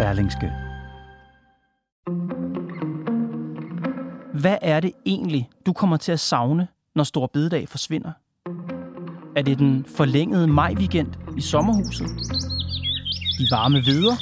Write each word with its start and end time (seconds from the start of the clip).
Berlingske. 0.00 0.52
Hvad 4.40 4.56
er 4.62 4.80
det 4.80 4.92
egentlig, 5.06 5.50
du 5.66 5.72
kommer 5.72 5.96
til 5.96 6.12
at 6.12 6.20
savne, 6.20 6.68
når 6.94 7.04
Stor 7.04 7.26
Bededag 7.26 7.68
forsvinder? 7.68 8.12
Er 9.36 9.42
det 9.42 9.58
den 9.58 9.86
forlængede 9.96 10.46
maj-weekend 10.46 11.36
i 11.36 11.40
sommerhuset? 11.40 12.06
De 13.38 13.46
varme 13.50 13.76
veder? 13.86 14.16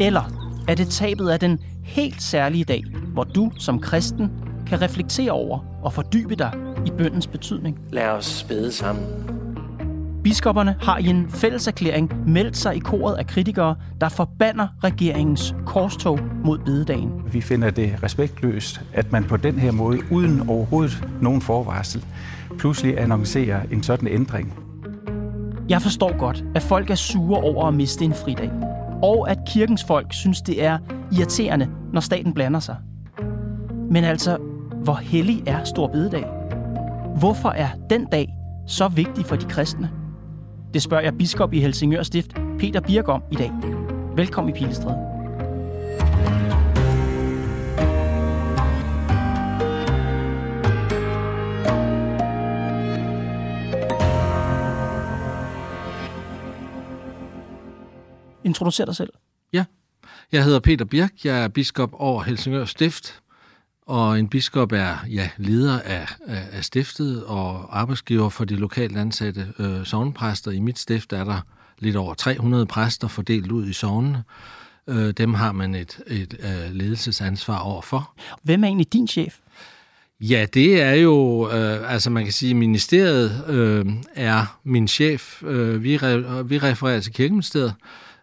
Eller 0.00 0.22
er 0.68 0.74
det 0.74 0.88
tabet 0.88 1.28
af 1.28 1.40
den 1.40 1.58
helt 1.84 2.22
særlige 2.22 2.64
dag, 2.64 2.84
hvor 3.12 3.24
du 3.24 3.52
som 3.58 3.80
kristen 3.80 4.30
kan 4.66 4.82
reflektere 4.82 5.32
over 5.32 5.58
og 5.82 5.92
fordybe 5.92 6.34
dig 6.34 6.52
i 6.86 6.90
bøndens 6.90 7.26
betydning? 7.26 7.78
Lad 7.92 8.08
os 8.08 8.44
bede 8.48 8.72
sammen. 8.72 9.04
Biskopperne 10.24 10.74
har 10.80 10.98
i 10.98 11.06
en 11.06 11.30
fælles 11.30 11.66
erklæring 11.66 12.30
meldt 12.30 12.56
sig 12.56 12.76
i 12.76 12.78
koret 12.78 13.16
af 13.16 13.26
kritikere, 13.26 13.76
der 14.00 14.08
forbander 14.08 14.68
regeringens 14.84 15.54
korstog 15.66 16.20
mod 16.44 16.58
bededagen. 16.58 17.12
Vi 17.32 17.40
finder 17.40 17.70
det 17.70 18.02
respektløst, 18.02 18.80
at 18.92 19.12
man 19.12 19.24
på 19.24 19.36
den 19.36 19.58
her 19.58 19.72
måde, 19.72 19.98
uden 20.10 20.48
overhovedet 20.48 21.08
nogen 21.20 21.40
forvarsel, 21.40 22.04
pludselig 22.58 23.00
annoncerer 23.00 23.62
en 23.72 23.82
sådan 23.82 24.08
ændring. 24.08 24.54
Jeg 25.68 25.82
forstår 25.82 26.18
godt, 26.18 26.44
at 26.54 26.62
folk 26.62 26.90
er 26.90 26.94
sure 26.94 27.40
over 27.40 27.66
at 27.66 27.74
miste 27.74 28.04
en 28.04 28.14
fridag. 28.14 28.50
Og 29.02 29.30
at 29.30 29.38
kirkens 29.48 29.84
folk 29.84 30.06
synes, 30.12 30.42
det 30.42 30.64
er 30.64 30.78
irriterende, 31.12 31.68
når 31.92 32.00
staten 32.00 32.34
blander 32.34 32.60
sig. 32.60 32.76
Men 33.90 34.04
altså, 34.04 34.36
hvor 34.82 34.94
hellig 34.94 35.42
er 35.46 35.64
Stor 35.64 35.86
Bededag? 35.86 36.24
Hvorfor 37.16 37.48
er 37.48 37.68
den 37.90 38.06
dag 38.12 38.28
så 38.66 38.88
vigtig 38.88 39.26
for 39.26 39.36
de 39.36 39.46
kristne? 39.46 39.90
Det 40.74 40.82
spørger 40.82 41.02
jeg 41.02 41.18
biskop 41.18 41.52
i 41.52 41.60
Helsingør 41.60 42.02
Stift, 42.02 42.34
Peter 42.58 42.80
Birk 42.80 43.08
om 43.08 43.22
i 43.32 43.34
dag. 43.34 43.52
Velkommen 44.16 44.54
i 44.54 44.58
Pilestræde. 44.58 44.96
Introducer 58.44 58.84
dig 58.84 58.96
selv. 58.96 59.10
Ja, 59.52 59.64
jeg 60.32 60.44
hedder 60.44 60.60
Peter 60.60 60.84
Birk. 60.84 61.24
Jeg 61.24 61.44
er 61.44 61.48
biskop 61.48 61.90
over 61.92 62.22
Helsingør 62.22 62.64
Stift. 62.64 63.19
Og 63.90 64.18
en 64.18 64.28
biskop 64.28 64.72
er 64.72 64.96
ja, 65.08 65.30
leder 65.36 65.80
af, 65.80 66.06
af, 66.26 66.42
af 66.52 66.64
stiftet 66.64 67.24
og 67.24 67.80
arbejdsgiver 67.80 68.28
for 68.28 68.44
de 68.44 68.56
lokalt 68.56 68.96
ansatte 68.96 69.46
øh, 69.58 69.84
sovnpræster. 69.84 70.50
I 70.50 70.60
mit 70.60 70.78
stift 70.78 71.12
er 71.12 71.24
der 71.24 71.40
lidt 71.78 71.96
over 71.96 72.14
300 72.14 72.66
præster 72.66 73.08
fordelt 73.08 73.52
ud 73.52 73.66
i 73.66 73.72
sovnene. 73.72 74.24
Øh, 74.86 75.10
dem 75.10 75.34
har 75.34 75.52
man 75.52 75.74
et, 75.74 76.00
et 76.06 76.34
øh, 76.40 76.74
ledelsesansvar 76.74 77.58
overfor. 77.58 78.14
Hvem 78.42 78.64
er 78.64 78.68
egentlig 78.68 78.92
din 78.92 79.08
chef? 79.08 79.38
Ja, 80.20 80.46
det 80.54 80.82
er 80.82 80.94
jo, 80.94 81.48
øh, 81.50 81.92
altså 81.92 82.10
man 82.10 82.24
kan 82.24 82.32
sige, 82.32 82.54
ministeriet 82.54 83.44
øh, 83.48 83.86
er 84.14 84.58
min 84.64 84.88
chef. 84.88 85.42
Øh, 85.42 85.82
vi, 85.82 85.96
re, 85.96 86.48
vi 86.48 86.58
refererer 86.58 87.00
til 87.00 87.12
kirkeministeriet. 87.12 87.74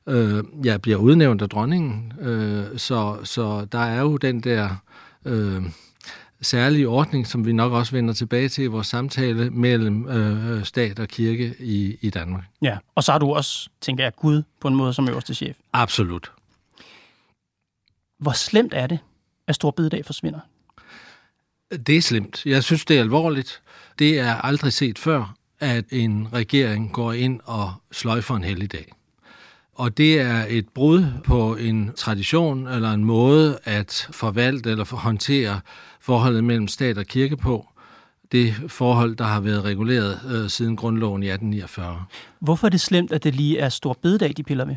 Øh, 0.09 0.43
jeg 0.63 0.81
bliver 0.81 0.97
udnævnt 0.97 1.41
af 1.41 1.49
dronningen, 1.49 2.13
øh, 2.21 2.65
så, 2.77 3.17
så 3.23 3.67
der 3.71 3.79
er 3.79 4.01
jo 4.01 4.17
den 4.17 4.39
der 4.39 4.69
øh, 5.27 5.63
særlige 6.41 6.87
ordning, 6.87 7.27
som 7.27 7.45
vi 7.45 7.53
nok 7.53 7.73
også 7.73 7.91
vender 7.91 8.13
tilbage 8.13 8.49
til 8.49 8.63
i 8.63 8.67
vores 8.67 8.87
samtale 8.87 9.49
mellem 9.49 10.07
øh, 10.07 10.65
stat 10.65 10.99
og 10.99 11.07
kirke 11.07 11.55
i, 11.59 11.97
i 12.01 12.09
Danmark. 12.09 12.43
Ja, 12.61 12.77
og 12.95 13.03
så 13.03 13.11
har 13.11 13.19
du 13.19 13.33
også, 13.33 13.69
tænker 13.81 14.03
jeg, 14.03 14.15
Gud 14.15 14.43
på 14.59 14.67
en 14.67 14.75
måde 14.75 14.93
som 14.93 15.09
øverste 15.09 15.33
chef. 15.33 15.57
Absolut. 15.73 16.31
Hvor 18.19 18.31
slemt 18.31 18.73
er 18.73 18.87
det, 18.87 18.99
at 19.47 19.55
Stor 19.55 19.71
Bededag 19.71 20.05
forsvinder? 20.05 20.39
Det 21.87 21.97
er 21.97 22.01
slemt. 22.01 22.45
Jeg 22.45 22.63
synes, 22.63 22.85
det 22.85 22.97
er 22.97 23.01
alvorligt. 23.01 23.61
Det 23.99 24.19
er 24.19 24.35
aldrig 24.35 24.73
set 24.73 24.99
før, 24.99 25.35
at 25.59 25.85
en 25.91 26.27
regering 26.33 26.93
går 26.93 27.13
ind 27.13 27.39
og 27.43 27.73
sløjfer 27.91 28.35
en 28.35 28.43
helligdag. 28.43 28.91
Og 29.77 29.97
det 29.97 30.21
er 30.21 30.45
et 30.49 30.69
brud 30.69 31.05
på 31.23 31.55
en 31.55 31.91
tradition 31.95 32.67
eller 32.67 32.91
en 32.91 33.03
måde 33.03 33.59
at 33.63 34.07
forvalte 34.11 34.71
eller 34.71 34.95
håndtere 34.95 35.59
forholdet 36.01 36.43
mellem 36.43 36.67
stat 36.67 36.97
og 36.97 37.05
kirke 37.05 37.37
på. 37.37 37.67
Det 38.31 38.53
forhold, 38.67 39.15
der 39.15 39.23
har 39.23 39.39
været 39.39 39.63
reguleret 39.63 40.19
øh, 40.31 40.49
siden 40.49 40.75
grundloven 40.75 41.23
i 41.23 41.27
1849. 41.27 42.05
Hvorfor 42.39 42.67
er 42.67 42.69
det 42.69 42.81
slemt, 42.81 43.11
at 43.11 43.23
det 43.23 43.35
lige 43.35 43.59
er 43.59 43.69
stor 43.69 43.97
bededag, 44.01 44.33
de 44.37 44.43
piller 44.43 44.65
med? 44.65 44.75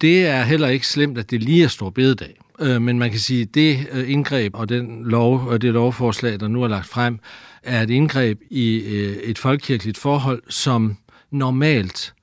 Det 0.00 0.26
er 0.26 0.42
heller 0.42 0.68
ikke 0.68 0.86
slemt, 0.86 1.18
at 1.18 1.30
det 1.30 1.42
lige 1.42 1.64
er 1.64 1.68
stor 1.68 1.90
bededag. 1.90 2.36
Øh, 2.60 2.82
men 2.82 2.98
man 2.98 3.10
kan 3.10 3.20
sige, 3.20 3.42
at 3.42 3.54
det 3.54 3.86
øh, 3.92 4.10
indgreb 4.10 4.54
og 4.54 4.68
den 4.68 5.04
lov, 5.04 5.46
og 5.46 5.62
det 5.62 5.72
lovforslag, 5.72 6.40
der 6.40 6.48
nu 6.48 6.62
er 6.62 6.68
lagt 6.68 6.86
frem, 6.86 7.18
er 7.62 7.82
et 7.82 7.90
indgreb 7.90 8.40
i 8.50 8.76
øh, 8.76 9.16
et 9.16 9.38
folkekirkeligt 9.38 9.98
forhold, 9.98 10.42
som 10.48 10.96
normalt 11.30 12.14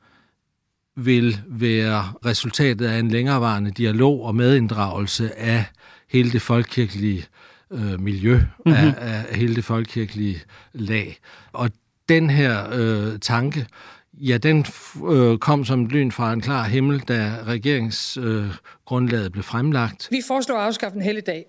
vil 0.95 1.41
være 1.47 2.13
resultatet 2.25 2.85
af 2.85 2.99
en 2.99 3.11
længerevarende 3.11 3.71
dialog 3.71 4.25
og 4.25 4.35
medinddragelse 4.35 5.35
af 5.39 5.65
hele 6.09 6.31
det 6.31 6.41
folkekirkelige 6.41 7.25
øh, 7.71 7.99
miljø, 7.99 8.35
mm-hmm. 8.35 8.73
af, 8.73 8.95
af 8.97 9.35
hele 9.37 9.55
det 9.55 9.65
folkekirkelige 9.65 10.41
lag. 10.73 11.17
Og 11.53 11.69
den 12.09 12.29
her 12.29 12.69
øh, 12.73 13.19
tanke, 13.19 13.67
ja, 14.13 14.37
den 14.37 14.65
øh, 15.11 15.37
kom 15.37 15.65
som 15.65 15.85
lyn 15.85 16.11
fra 16.11 16.33
en 16.33 16.41
klar 16.41 16.63
himmel, 16.63 16.99
da 16.99 17.35
regeringsgrundlaget 17.47 19.25
øh, 19.25 19.31
blev 19.31 19.43
fremlagt. 19.43 20.07
Vi 20.11 20.21
foreslår 20.27 20.57
at 20.57 20.65
afskaffe 20.65 20.95
en 20.95 21.01
helligdag, 21.03 21.45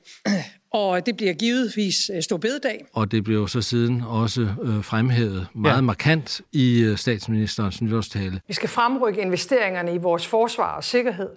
og 0.74 1.06
det 1.06 1.16
bliver 1.16 1.32
givetvis 1.32 2.10
øh, 2.14 2.22
stor 2.22 2.36
bededag. 2.36 2.86
Og 2.92 3.10
det 3.10 3.24
blev 3.24 3.48
så 3.48 3.62
siden 3.62 4.02
også 4.08 4.40
øh, 4.62 4.84
fremhævet 4.84 5.46
meget 5.54 5.76
ja. 5.76 5.80
markant 5.80 6.40
i 6.52 6.82
øh, 6.82 6.96
statsministerens 6.96 7.82
nytårstale. 7.82 8.40
Vi 8.48 8.54
skal 8.54 8.68
fremrykke 8.68 9.20
investeringerne 9.20 9.94
i 9.94 9.98
vores 9.98 10.26
forsvar 10.26 10.76
og 10.76 10.84
sikkerhed, 10.84 11.28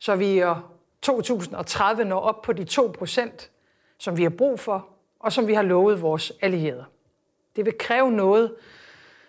så 0.00 0.16
vi 0.16 0.40
i 0.40 0.42
2030 1.02 2.04
når 2.04 2.20
op 2.20 2.42
på 2.42 2.52
de 2.52 2.64
2 2.64 2.94
procent, 2.98 3.50
som 3.98 4.16
vi 4.16 4.22
har 4.22 4.30
brug 4.30 4.60
for, 4.60 4.88
og 5.20 5.32
som 5.32 5.46
vi 5.46 5.54
har 5.54 5.62
lovet 5.62 6.02
vores 6.02 6.32
allierede. 6.42 6.84
Det 7.56 7.64
vil 7.64 7.74
kræve 7.78 8.12
noget 8.12 8.52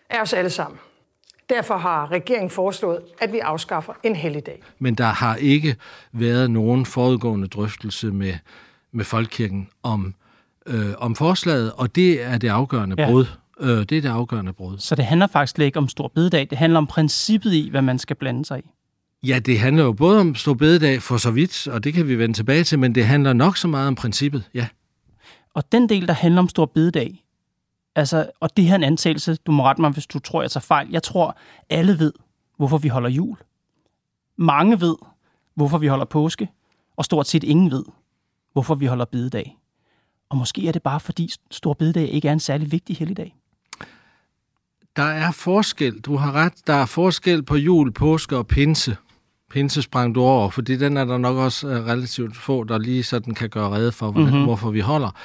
af 0.10 0.22
os 0.22 0.34
alle 0.34 0.50
sammen. 0.50 0.80
Derfor 1.50 1.78
har 1.78 2.12
regeringen 2.12 2.50
foreslået, 2.50 3.02
at 3.20 3.34
vi 3.34 3.40
afskaffer 3.40 3.94
en 4.04 4.16
helligdag. 4.16 4.64
Men 4.80 4.96
der 4.96 5.06
har 5.06 5.36
ikke 5.36 5.76
været 6.12 6.52
nogen 6.52 6.86
forudgående 6.86 7.48
drøftelse 7.48 8.08
med 8.08 8.34
med 8.94 9.06
Folkekirken 9.06 9.68
om, 9.84 10.16
øh, 10.66 10.94
om 10.98 11.16
forslaget, 11.16 11.72
og 11.72 11.96
det 11.96 12.24
er 12.24 12.38
det 12.38 12.48
afgørende 12.48 12.96
ja. 13.00 13.10
brud. 13.10 13.26
Øh, 13.60 13.70
det 13.70 13.92
er 13.92 14.02
det 14.02 14.10
afgørende 14.10 14.54
brud. 14.54 14.78
Så 14.78 14.96
det 14.96 15.06
handler 15.06 15.28
faktisk 15.28 15.60
ikke 15.60 15.78
om 15.78 15.88
stor 15.88 16.08
bededag, 16.08 16.48
det 16.50 16.58
handler 16.58 16.78
om 16.78 16.88
princippet 16.88 17.54
i, 17.54 17.70
hvad 17.70 17.82
man 17.82 18.00
skal 18.00 18.16
blande 18.16 18.46
sig 18.46 18.60
i. 18.60 18.70
Ja, 19.28 19.40
det 19.40 19.60
handler 19.60 19.84
jo 19.84 19.94
både 19.94 20.20
om 20.20 20.36
stor 20.36 20.54
bededag 20.54 21.02
for 21.02 21.18
så 21.18 21.32
vidt, 21.32 21.68
og 21.68 21.84
det 21.84 21.94
kan 21.94 22.08
vi 22.08 22.16
vende 22.16 22.36
tilbage 22.36 22.64
til, 22.64 22.80
men 22.80 22.96
det 22.96 23.06
handler 23.06 23.34
nok 23.34 23.58
så 23.58 23.68
meget 23.68 23.88
om 23.88 23.96
princippet, 23.96 24.50
ja. 24.54 24.68
Og 25.54 25.72
den 25.72 25.90
del, 25.90 26.08
der 26.08 26.14
handler 26.14 26.42
om 26.42 26.50
stor 26.50 26.66
bededag, 26.66 27.24
altså, 27.96 28.32
og 28.40 28.58
det 28.58 28.66
her 28.66 28.76
en 28.76 28.84
antagelse, 28.84 29.36
du 29.36 29.52
må 29.52 29.64
rette 29.64 29.82
mig, 29.82 29.92
hvis 29.92 30.08
du 30.08 30.20
tror, 30.20 30.42
jeg 30.42 30.52
tager 30.52 30.62
fejl. 30.62 30.88
Jeg 30.92 31.04
tror, 31.04 31.38
alle 31.70 32.00
ved, 32.00 32.14
hvorfor 32.58 32.78
vi 32.78 32.88
holder 32.88 33.10
jul. 33.10 33.38
Mange 34.38 34.82
ved, 34.82 34.96
hvorfor 35.56 35.78
vi 35.78 35.88
holder 35.88 36.06
påske, 36.06 36.50
og 36.98 37.06
stort 37.06 37.28
set 37.28 37.44
ingen 37.44 37.72
ved, 37.72 37.84
hvorfor 38.54 38.76
vi 38.76 38.86
holder 38.86 39.06
bededag. 39.06 39.58
Og 40.30 40.38
måske 40.38 40.68
er 40.68 40.72
det 40.72 40.82
bare, 40.82 41.00
fordi 41.00 41.30
stor 41.52 41.74
bededag 41.74 42.10
ikke 42.10 42.28
er 42.28 42.34
en 42.34 42.40
særlig 42.40 42.72
vigtig 42.72 42.98
helligdag. 42.98 43.36
Der 44.96 45.04
er 45.04 45.32
forskel, 45.32 46.00
du 46.00 46.16
har 46.16 46.32
ret, 46.32 46.54
der 46.68 46.74
er 46.74 46.86
forskel 46.86 47.44
på 47.44 47.56
jul, 47.56 47.92
påske 47.92 48.38
og 48.38 48.48
pinse 48.48 48.98
pinse 49.54 49.82
sprang 49.82 50.16
du 50.16 50.22
over, 50.22 50.50
fordi 50.50 50.76
den 50.76 50.98
er 50.98 51.06
der 51.06 51.18
nok 51.18 51.38
også 51.38 51.68
øh, 51.68 51.86
relativt 51.86 52.38
få, 52.38 52.64
der 52.64 52.78
lige 52.78 53.04
sådan 53.04 53.34
kan 53.34 53.50
gøre 53.50 53.70
redde 53.70 53.92
for, 53.92 54.12
hvordan, 54.12 54.30
mm-hmm. 54.30 54.46
hvorfor 54.46 54.72
vi 54.72 54.80
holder. 54.80 55.16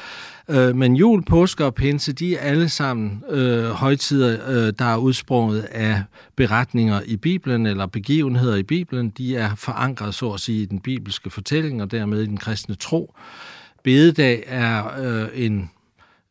Øh, 0.48 0.76
men 0.76 0.96
jul, 0.96 1.24
påske 1.24 1.64
og 1.64 1.74
pinse, 1.74 2.12
de 2.12 2.36
er 2.36 2.40
alle 2.40 2.68
sammen 2.68 3.22
øh, 3.30 3.64
højtider, 3.64 4.38
øh, 4.48 4.72
der 4.78 4.84
er 4.84 4.96
udsprunget 4.96 5.60
af 5.60 6.02
beretninger 6.36 7.00
i 7.06 7.16
Bibelen 7.16 7.66
eller 7.66 7.86
begivenheder 7.86 8.56
i 8.56 8.62
Bibelen. 8.62 9.10
De 9.10 9.36
er 9.36 9.54
forankret, 9.54 10.14
så 10.14 10.30
at 10.30 10.40
sige, 10.40 10.62
i 10.62 10.64
den 10.64 10.80
bibelske 10.80 11.30
fortælling 11.30 11.82
og 11.82 11.90
dermed 11.90 12.22
i 12.22 12.26
den 12.26 12.36
kristne 12.36 12.74
tro. 12.74 13.14
Bededag 13.84 14.44
er 14.46 14.84
øh, 14.98 15.28
en 15.34 15.70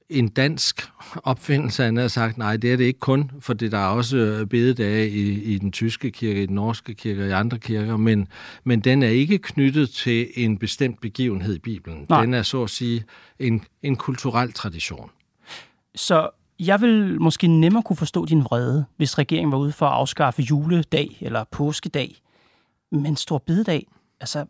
en 0.09 0.27
dansk 0.27 0.91
opfindelse, 1.23 1.83
han 1.83 1.97
har 1.97 2.07
sagt, 2.07 2.37
nej, 2.37 2.57
det 2.57 2.73
er 2.73 2.77
det 2.77 2.83
ikke 2.83 2.99
kun, 2.99 3.31
for 3.39 3.53
det 3.53 3.71
der 3.71 3.77
er 3.77 3.87
også 3.87 4.17
øh, 4.17 4.47
bededage 4.47 5.09
i, 5.09 5.43
i 5.43 5.57
den 5.57 5.71
tyske 5.71 6.11
kirke, 6.11 6.43
i 6.43 6.45
den 6.45 6.55
norske 6.55 6.93
kirke 6.93 7.23
og 7.23 7.27
i 7.27 7.31
andre 7.31 7.59
kirker, 7.59 7.97
men, 7.97 8.27
men 8.63 8.79
den 8.79 9.03
er 9.03 9.07
ikke 9.07 9.37
knyttet 9.37 9.89
til 9.89 10.27
en 10.35 10.57
bestemt 10.57 11.01
begivenhed 11.01 11.55
i 11.55 11.59
Bibelen. 11.59 12.05
Nej. 12.09 12.21
Den 12.21 12.33
er 12.33 12.41
så 12.41 12.63
at 12.63 12.69
sige 12.69 13.03
en, 13.39 13.65
en 13.83 13.95
kulturel 13.95 14.53
tradition. 14.53 15.09
Så 15.95 16.29
jeg 16.59 16.81
vil 16.81 17.21
måske 17.21 17.47
nemmere 17.47 17.83
kunne 17.83 17.97
forstå 17.97 18.25
din 18.25 18.43
vrede, 18.43 18.85
hvis 18.97 19.17
regeringen 19.17 19.51
var 19.51 19.57
ude 19.57 19.71
for 19.71 19.85
at 19.85 19.93
afskaffe 19.93 20.41
juledag 20.41 21.17
eller 21.21 21.43
påskedag. 21.51 22.15
Men 22.91 23.15
stor 23.15 23.37
bededag, 23.37 23.87
altså 24.19 24.45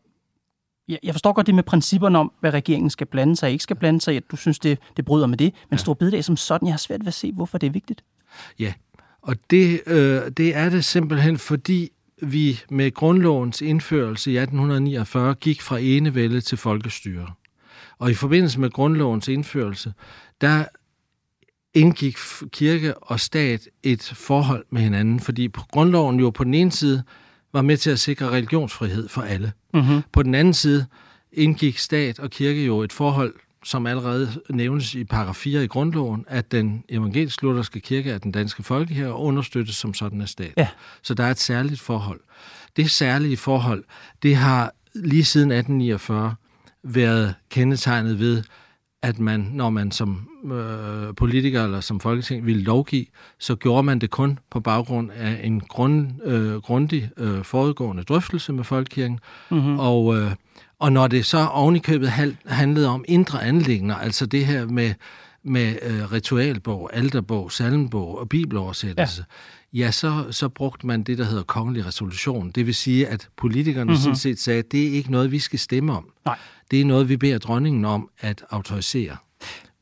jeg 0.87 1.13
forstår 1.13 1.33
godt 1.33 1.47
det 1.47 1.55
med 1.55 1.63
principperne 1.63 2.19
om, 2.19 2.31
hvad 2.39 2.53
regeringen 2.53 2.89
skal 2.89 3.07
blande 3.07 3.35
sig 3.35 3.47
og 3.47 3.51
ikke 3.51 3.63
skal 3.63 3.75
blande 3.75 4.01
sig 4.01 4.13
i, 4.13 4.17
at 4.17 4.23
du 4.31 4.35
synes, 4.35 4.59
det, 4.59 4.79
det 4.97 5.05
bryder 5.05 5.27
med 5.27 5.37
det. 5.37 5.53
Men 5.69 5.77
ja. 5.77 5.77
stor 5.77 5.93
bededag 5.93 6.23
som 6.23 6.37
sådan, 6.37 6.67
jeg 6.67 6.73
har 6.73 6.77
svært 6.77 6.99
ved 6.99 7.07
at 7.07 7.13
se, 7.13 7.31
hvorfor 7.31 7.57
det 7.57 7.67
er 7.67 7.71
vigtigt. 7.71 8.03
Ja, 8.59 8.73
og 9.21 9.35
det, 9.49 9.81
øh, 9.87 10.21
det 10.37 10.55
er 10.55 10.69
det 10.69 10.85
simpelthen, 10.85 11.37
fordi 11.37 11.89
vi 12.21 12.59
med 12.69 12.93
grundlovens 12.93 13.61
indførelse 13.61 14.31
i 14.31 14.37
1849 14.37 15.35
gik 15.35 15.61
fra 15.61 15.79
enevælde 15.79 16.41
til 16.41 16.57
folkestyre. 16.57 17.27
Og 17.99 18.11
i 18.11 18.13
forbindelse 18.13 18.59
med 18.59 18.69
grundlovens 18.69 19.27
indførelse, 19.27 19.93
der 20.41 20.65
indgik 21.73 22.17
kirke 22.51 22.97
og 22.97 23.19
stat 23.19 23.67
et 23.83 24.13
forhold 24.15 24.65
med 24.69 24.81
hinanden, 24.81 25.19
fordi 25.19 25.47
grundloven 25.71 26.19
jo 26.19 26.29
på 26.29 26.43
den 26.43 26.53
ene 26.53 26.71
side 26.71 27.03
var 27.55 27.61
med 27.61 27.77
til 27.77 27.89
at 27.89 27.99
sikre 27.99 28.29
religionsfrihed 28.29 29.09
for 29.09 29.21
alle. 29.21 29.51
Mm-hmm. 29.73 30.01
På 30.11 30.23
den 30.23 30.35
anden 30.35 30.53
side 30.53 30.85
indgik 31.31 31.77
stat 31.77 32.19
og 32.19 32.29
kirke 32.29 32.65
jo 32.65 32.81
et 32.81 32.93
forhold, 32.93 33.33
som 33.63 33.87
allerede 33.87 34.41
nævnes 34.49 34.95
i 34.95 35.03
paragraf 35.03 35.35
4 35.35 35.63
i 35.63 35.67
grundloven, 35.67 36.25
at 36.27 36.51
den 36.51 36.83
evangelisk-lutherske 36.89 37.79
kirke 37.79 38.11
er 38.11 38.17
den 38.17 38.31
danske 38.31 38.63
folkekirke 38.63 39.13
og 39.13 39.23
understøttes 39.23 39.75
som 39.75 39.93
sådan 39.93 40.21
af 40.21 40.29
stat. 40.29 40.53
Ja. 40.57 40.67
Så 41.01 41.13
der 41.13 41.23
er 41.23 41.31
et 41.31 41.39
særligt 41.39 41.81
forhold. 41.81 42.19
Det 42.75 42.91
særlige 42.91 43.37
forhold, 43.37 43.83
det 44.23 44.35
har 44.35 44.73
lige 44.95 45.25
siden 45.25 45.51
1849 45.51 46.35
været 46.83 47.35
kendetegnet 47.49 48.19
ved, 48.19 48.43
at 49.05 49.19
man, 49.19 49.49
når 49.53 49.69
man 49.69 49.91
som 49.91 50.27
øh, 50.51 51.15
politiker 51.15 51.63
eller 51.63 51.81
som 51.81 51.99
folketing 51.99 52.45
ville 52.45 52.63
lovgive, 52.63 53.05
så 53.39 53.55
gjorde 53.55 53.83
man 53.83 53.99
det 53.99 54.09
kun 54.09 54.39
på 54.51 54.59
baggrund 54.59 55.11
af 55.15 55.39
en 55.43 55.59
grund, 55.59 56.07
øh, 56.23 56.55
grundig 56.55 57.09
øh, 57.17 57.43
forudgående 57.43 58.03
drøftelse 58.03 58.53
med 58.53 58.63
folkekirken. 58.63 59.19
Mm-hmm. 59.51 59.79
Og, 59.79 60.17
øh, 60.17 60.31
og 60.79 60.91
når 60.91 61.07
det 61.07 61.25
så 61.25 61.47
ovenikøbet 61.47 62.09
handlede 62.45 62.87
om 62.87 63.05
indre 63.07 63.43
anlægner, 63.43 63.95
altså 63.95 64.25
det 64.25 64.45
her 64.45 64.67
med, 64.67 64.93
med 65.43 65.75
øh, 65.81 66.11
ritualbog, 66.11 66.89
alterbog, 66.93 67.51
salmbog 67.51 68.19
og 68.19 68.29
bibeloversættelse, 68.29 69.25
ja. 69.29 69.33
Ja, 69.75 69.91
så, 69.91 70.25
så 70.31 70.49
brugte 70.49 70.87
man 70.87 71.03
det, 71.03 71.17
der 71.17 71.23
hedder 71.23 71.43
kongelig 71.43 71.85
resolution. 71.85 72.51
Det 72.51 72.65
vil 72.65 72.75
sige, 72.75 73.07
at 73.07 73.29
politikerne 73.37 73.83
mm-hmm. 73.83 74.01
sådan 74.01 74.15
set 74.15 74.39
sagde, 74.39 74.59
at 74.59 74.71
det 74.71 74.87
er 74.87 74.91
ikke 74.91 75.11
noget, 75.11 75.31
vi 75.31 75.39
skal 75.39 75.59
stemme 75.59 75.93
om. 75.93 76.09
Nej. 76.25 76.37
Det 76.71 76.81
er 76.81 76.85
noget, 76.85 77.09
vi 77.09 77.17
beder 77.17 77.37
dronningen 77.37 77.85
om 77.85 78.09
at 78.19 78.43
autorisere. 78.49 79.17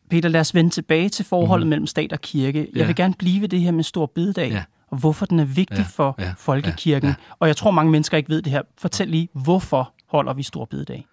Peter, 0.09 0.29
lad 0.29 0.41
os 0.41 0.55
vende 0.55 0.69
tilbage 0.69 1.09
til 1.09 1.25
forholdet 1.25 1.67
mm. 1.67 1.69
mellem 1.69 1.87
stat 1.87 2.13
og 2.13 2.21
kirke. 2.21 2.59
Jeg 2.59 2.67
ja. 2.75 2.85
vil 2.85 2.95
gerne 2.95 3.13
blive 3.19 3.41
ved 3.41 3.49
det 3.49 3.59
her 3.59 3.71
med 3.71 3.83
stor 3.83 4.05
bededag, 4.15 4.51
ja. 4.51 4.63
og 4.87 4.97
hvorfor 4.97 5.25
den 5.25 5.39
er 5.39 5.45
vigtig 5.45 5.77
ja. 5.77 5.85
for 5.89 6.15
ja. 6.19 6.33
folkekirken. 6.37 7.09
Ja. 7.09 7.15
Ja. 7.29 7.35
Og 7.39 7.47
jeg 7.47 7.55
tror, 7.55 7.71
mange 7.71 7.91
mennesker 7.91 8.17
ikke 8.17 8.29
ved 8.29 8.41
det 8.41 8.51
her. 8.51 8.61
Fortæl 8.77 9.07
lige, 9.07 9.29
hvorfor 9.33 9.93
holder 10.07 10.33
vi 10.33 10.43
stor 10.43 10.65
bededag? 10.65 11.05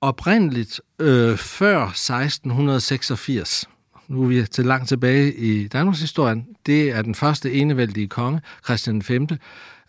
Oprindeligt 0.00 0.80
øh, 0.98 1.36
før 1.36 1.86
1686, 1.86 3.68
nu 4.10 4.22
er 4.22 4.26
vi 4.26 4.46
til 4.46 4.66
langt 4.66 4.88
tilbage 4.88 5.34
i 5.34 5.68
Danmarks 5.68 6.00
historien, 6.00 6.46
det 6.66 6.90
er 6.90 7.02
den 7.02 7.14
første 7.14 7.52
enevældige 7.52 8.08
konge, 8.08 8.40
Christian 8.64 9.02
V, 9.08 9.10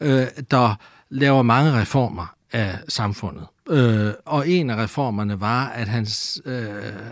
øh, 0.01 0.25
der 0.51 0.75
laver 1.09 1.41
mange 1.41 1.81
reformer 1.81 2.35
af 2.51 2.79
samfundet. 2.87 3.45
Øh, 3.69 4.13
og 4.25 4.49
en 4.49 4.69
af 4.69 4.75
reformerne 4.83 5.41
var, 5.41 5.67
at 5.67 5.87
hans, 5.87 6.41
øh, 6.45 6.65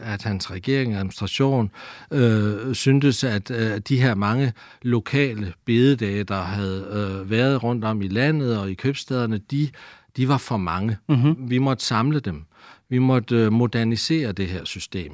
at 0.04 0.24
hans 0.24 0.52
regering 0.52 0.94
og 0.94 1.00
administration 1.00 1.72
øh, 2.12 2.76
syntes, 2.76 3.24
at 3.24 3.52
øh, 3.52 3.78
de 3.90 4.02
her 4.02 4.16
mange 4.16 4.54
lokale 4.82 5.54
bededage, 5.66 6.24
der 6.24 6.42
havde 6.42 6.88
øh, 6.92 7.30
været 7.30 7.64
rundt 7.64 7.86
om 7.86 8.02
i 8.02 8.08
landet 8.08 8.58
og 8.58 8.72
i 8.72 8.74
købstederne, 8.74 9.38
de, 9.38 9.70
de 10.18 10.28
var 10.28 10.38
for 10.38 10.58
mange. 10.58 10.98
Mm-hmm. 11.10 11.36
Vi 11.50 11.58
måtte 11.58 11.86
samle 11.86 12.20
dem. 12.20 12.46
Vi 12.90 12.98
måtte 12.98 13.36
øh, 13.36 13.54
modernisere 13.54 14.32
det 14.32 14.48
her 14.48 14.66
system. 14.66 15.12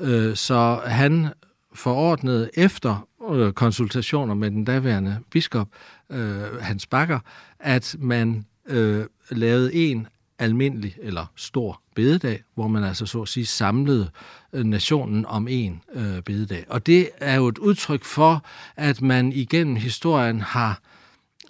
Øh, 0.00 0.36
så 0.36 0.80
han 0.86 1.28
forordnede 1.74 2.50
efter 2.54 3.08
øh, 3.30 3.52
konsultationer 3.52 4.34
med 4.34 4.50
den 4.50 4.64
daværende 4.64 5.18
biskop, 5.30 5.68
øh, 6.10 6.60
Hans 6.60 6.86
Bakker, 6.86 7.18
at 7.60 7.96
man 7.98 8.44
øh, 8.66 9.04
lavede 9.30 9.74
en 9.74 10.06
almindelig 10.38 10.96
eller 11.02 11.26
stor 11.36 11.82
bededag, 11.94 12.42
hvor 12.54 12.68
man 12.68 12.84
altså 12.84 13.06
så 13.06 13.22
at 13.22 13.28
sige 13.28 13.46
samlede 13.46 14.10
øh, 14.52 14.64
nationen 14.64 15.26
om 15.26 15.48
en 15.48 15.82
øh, 15.94 16.22
bededag. 16.22 16.64
Og 16.68 16.86
det 16.86 17.08
er 17.18 17.36
jo 17.36 17.48
et 17.48 17.58
udtryk 17.58 18.04
for, 18.04 18.44
at 18.76 19.02
man 19.02 19.32
igennem 19.32 19.76
historien 19.76 20.40
har 20.40 20.80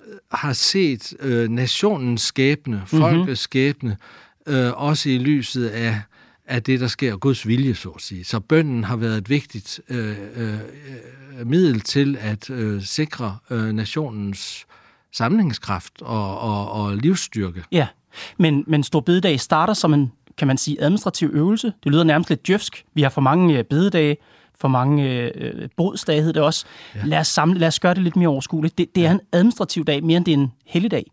øh, 0.06 0.16
har 0.32 0.52
set 0.52 1.14
øh, 1.20 1.48
nationens 1.48 2.22
skæbne, 2.22 2.76
mhm. 2.76 2.86
folkets 2.86 3.18
mm-hmm. 3.18 3.36
skæbne, 3.36 3.96
øh, 4.46 4.72
også 4.72 5.08
i 5.10 5.18
lyset 5.18 5.68
af, 5.68 6.00
af 6.48 6.62
det, 6.62 6.80
der 6.80 6.86
sker, 6.86 7.16
Guds 7.16 7.46
vilje, 7.46 7.74
så 7.74 7.88
at 7.88 8.02
sige. 8.02 8.24
Så 8.24 8.40
bønden 8.40 8.84
har 8.84 8.96
været 8.96 9.18
et 9.18 9.30
vigtigt 9.30 9.80
øh, 9.88 10.16
øh, 10.36 10.58
middel 11.44 11.80
til 11.80 12.18
at 12.20 12.50
øh, 12.50 12.82
sikre 12.82 13.36
øh, 13.50 13.72
nationens 13.72 14.66
samlingskraft 15.12 16.02
og, 16.02 16.40
og, 16.40 16.72
og 16.72 16.96
livsstyrke. 16.96 17.64
Ja, 17.72 17.86
men, 18.38 18.64
men 18.66 18.82
Stor 18.82 19.00
Bededag 19.00 19.40
starter 19.40 19.74
som 19.74 19.94
en, 19.94 20.12
kan 20.38 20.46
man 20.46 20.58
sige, 20.58 20.82
administrativ 20.82 21.30
øvelse. 21.32 21.72
Det 21.84 21.92
lyder 21.92 22.04
nærmest 22.04 22.30
lidt 22.30 22.46
djøfsk. 22.46 22.84
Vi 22.94 23.02
har 23.02 23.10
for 23.10 23.20
mange 23.20 23.58
øh, 23.58 23.64
bededage, 23.64 24.16
for 24.60 24.68
mange 24.68 25.30
øh, 25.34 25.68
bodsdage 25.76 26.22
hed 26.22 26.32
det 26.32 26.42
også. 26.42 26.66
Ja. 26.94 27.00
Lad, 27.04 27.18
os 27.18 27.28
samle, 27.28 27.58
lad 27.58 27.68
os 27.68 27.80
gøre 27.80 27.94
det 27.94 28.02
lidt 28.02 28.16
mere 28.16 28.28
overskueligt. 28.28 28.78
Det, 28.78 28.94
det 28.94 29.06
er 29.06 29.10
en 29.10 29.20
administrativ 29.32 29.84
dag, 29.84 30.04
mere 30.04 30.16
end 30.16 30.24
det 30.24 30.32
er 30.34 30.38
en 30.38 30.52
helligdag. 30.66 31.04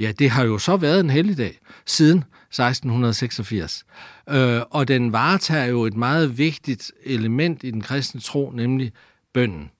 Ja, 0.00 0.12
det 0.18 0.30
har 0.30 0.44
jo 0.44 0.58
så 0.58 0.76
været 0.76 1.00
en 1.00 1.10
helligdag 1.10 1.58
siden 1.86 2.24
1686. 2.62 3.84
Øh, 4.30 4.60
og 4.70 4.88
den 4.88 5.12
varetager 5.12 5.64
jo 5.64 5.84
et 5.84 5.96
meget 5.96 6.38
vigtigt 6.38 6.92
element 7.04 7.64
i 7.64 7.70
den 7.70 7.80
kristne 7.80 8.20
tro, 8.20 8.50
nemlig 8.54 8.92
bønden. 9.32 9.70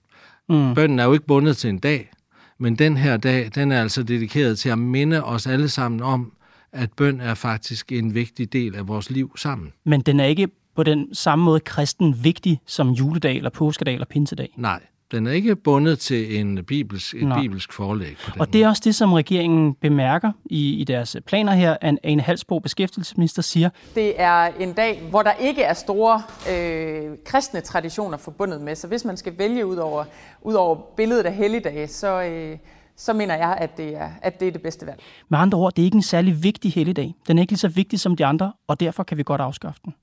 Mm. 0.49 0.75
Bønden 0.75 0.99
er 0.99 1.03
jo 1.03 1.13
ikke 1.13 1.25
bundet 1.25 1.57
til 1.57 1.69
en 1.69 1.79
dag, 1.79 2.11
men 2.57 2.75
den 2.75 2.97
her 2.97 3.17
dag, 3.17 3.49
den 3.55 3.71
er 3.71 3.81
altså 3.81 4.03
dedikeret 4.03 4.59
til 4.59 4.69
at 4.69 4.79
minde 4.79 5.23
os 5.23 5.47
alle 5.47 5.69
sammen 5.69 6.01
om, 6.01 6.31
at 6.71 6.89
bøn 6.97 7.21
er 7.21 7.33
faktisk 7.33 7.91
en 7.91 8.13
vigtig 8.13 8.53
del 8.53 8.75
af 8.75 8.87
vores 8.87 9.09
liv 9.09 9.37
sammen. 9.37 9.73
Men 9.83 10.01
den 10.01 10.19
er 10.19 10.25
ikke 10.25 10.47
på 10.75 10.83
den 10.83 11.15
samme 11.15 11.45
måde 11.45 11.59
kristen 11.59 12.23
vigtig 12.23 12.61
som 12.65 12.89
juledag 12.89 13.37
eller 13.37 13.49
påskedag 13.49 13.93
eller 13.93 14.05
pinsedag? 14.05 14.53
Nej, 14.57 14.81
den 15.11 15.27
er 15.27 15.31
ikke 15.31 15.55
bundet 15.55 15.99
til 15.99 16.39
en 16.39 16.65
bibelsk, 16.65 17.15
et 17.15 17.27
Nej. 17.27 17.41
bibelsk 17.41 17.73
forlæg. 17.73 18.17
Og 18.39 18.53
det 18.53 18.63
er 18.63 18.67
også 18.67 18.81
det, 18.85 18.95
som 18.95 19.13
regeringen 19.13 19.73
bemærker 19.73 20.31
i, 20.45 20.73
i 20.73 20.83
deres 20.83 21.17
planer 21.25 21.53
her. 21.53 21.77
at 21.81 21.97
Ane 22.03 22.21
Halsbo, 22.21 22.59
beskæftigelsesminister, 22.59 23.41
siger. 23.41 23.69
Det 23.95 24.21
er 24.21 24.51
en 24.59 24.73
dag, 24.73 25.01
hvor 25.09 25.21
der 25.21 25.33
ikke 25.33 25.61
er 25.61 25.73
store 25.73 26.21
øh, 26.51 27.17
kristne 27.25 27.61
traditioner 27.61 28.17
forbundet 28.17 28.61
med. 28.61 28.75
Så 28.75 28.87
hvis 28.87 29.05
man 29.05 29.17
skal 29.17 29.37
vælge 29.37 29.65
ud 29.65 29.77
over, 29.77 30.05
ud 30.41 30.53
over 30.53 30.75
billedet 30.97 31.25
af 31.25 31.33
helligdage, 31.33 31.87
så, 31.87 32.23
øh, 32.23 32.57
så 32.97 33.13
mener 33.13 33.35
jeg, 33.35 33.57
at 33.59 33.77
det, 33.77 33.95
er, 33.95 34.09
at 34.21 34.39
det 34.39 34.47
er 34.47 34.51
det 34.51 34.61
bedste 34.61 34.85
valg. 34.85 35.01
Med 35.29 35.39
andre 35.39 35.57
ord, 35.57 35.73
det 35.73 35.81
er 35.81 35.85
ikke 35.85 35.95
en 35.95 36.01
særlig 36.01 36.43
vigtig 36.43 36.73
helligdag. 36.73 37.15
Den 37.27 37.37
er 37.37 37.41
ikke 37.41 37.51
lige 37.51 37.59
så 37.59 37.67
vigtig 37.67 37.99
som 37.99 38.15
de 38.15 38.25
andre, 38.25 38.53
og 38.67 38.79
derfor 38.79 39.03
kan 39.03 39.17
vi 39.17 39.23
godt 39.23 39.41
afskaffe 39.41 39.81
den. 39.85 39.93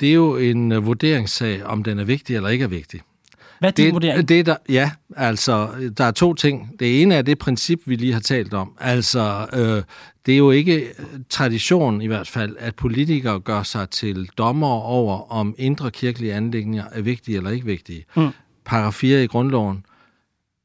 Det 0.00 0.08
er 0.08 0.14
jo 0.14 0.36
en 0.36 0.72
uh, 0.72 0.86
vurderingssag, 0.86 1.64
om 1.64 1.84
den 1.84 1.98
er 1.98 2.04
vigtig 2.04 2.36
eller 2.36 2.48
ikke 2.48 2.64
er 2.64 2.68
vigtig. 2.68 3.00
Hvad 3.60 3.68
er 3.68 3.72
din 3.72 3.84
det, 3.84 3.92
vurdering? 3.92 4.28
Det, 4.28 4.46
der, 4.46 4.56
ja, 4.68 4.90
altså, 5.16 5.68
der 5.98 6.04
er 6.04 6.10
to 6.10 6.34
ting. 6.34 6.80
Det 6.80 7.02
ene 7.02 7.14
er 7.14 7.22
det 7.22 7.38
princip, 7.38 7.80
vi 7.86 7.96
lige 7.96 8.12
har 8.12 8.20
talt 8.20 8.54
om. 8.54 8.76
Altså, 8.80 9.46
øh, 9.52 9.82
det 10.26 10.34
er 10.34 10.38
jo 10.38 10.50
ikke 10.50 10.80
øh, 10.80 11.04
tradition 11.28 12.02
i 12.02 12.06
hvert 12.06 12.28
fald, 12.28 12.56
at 12.58 12.74
politikere 12.74 13.40
gør 13.40 13.62
sig 13.62 13.90
til 13.90 14.30
dommer 14.38 14.68
over, 14.68 15.32
om 15.32 15.54
indre 15.58 15.90
kirkelige 15.90 16.34
anlægninger 16.34 16.84
er 16.92 17.02
vigtige 17.02 17.36
eller 17.36 17.50
ikke 17.50 17.66
vigtige. 17.66 18.04
Mm. 18.16 18.28
Paragraf 18.64 18.94
4 18.94 19.24
i 19.24 19.26
grundloven, 19.26 19.84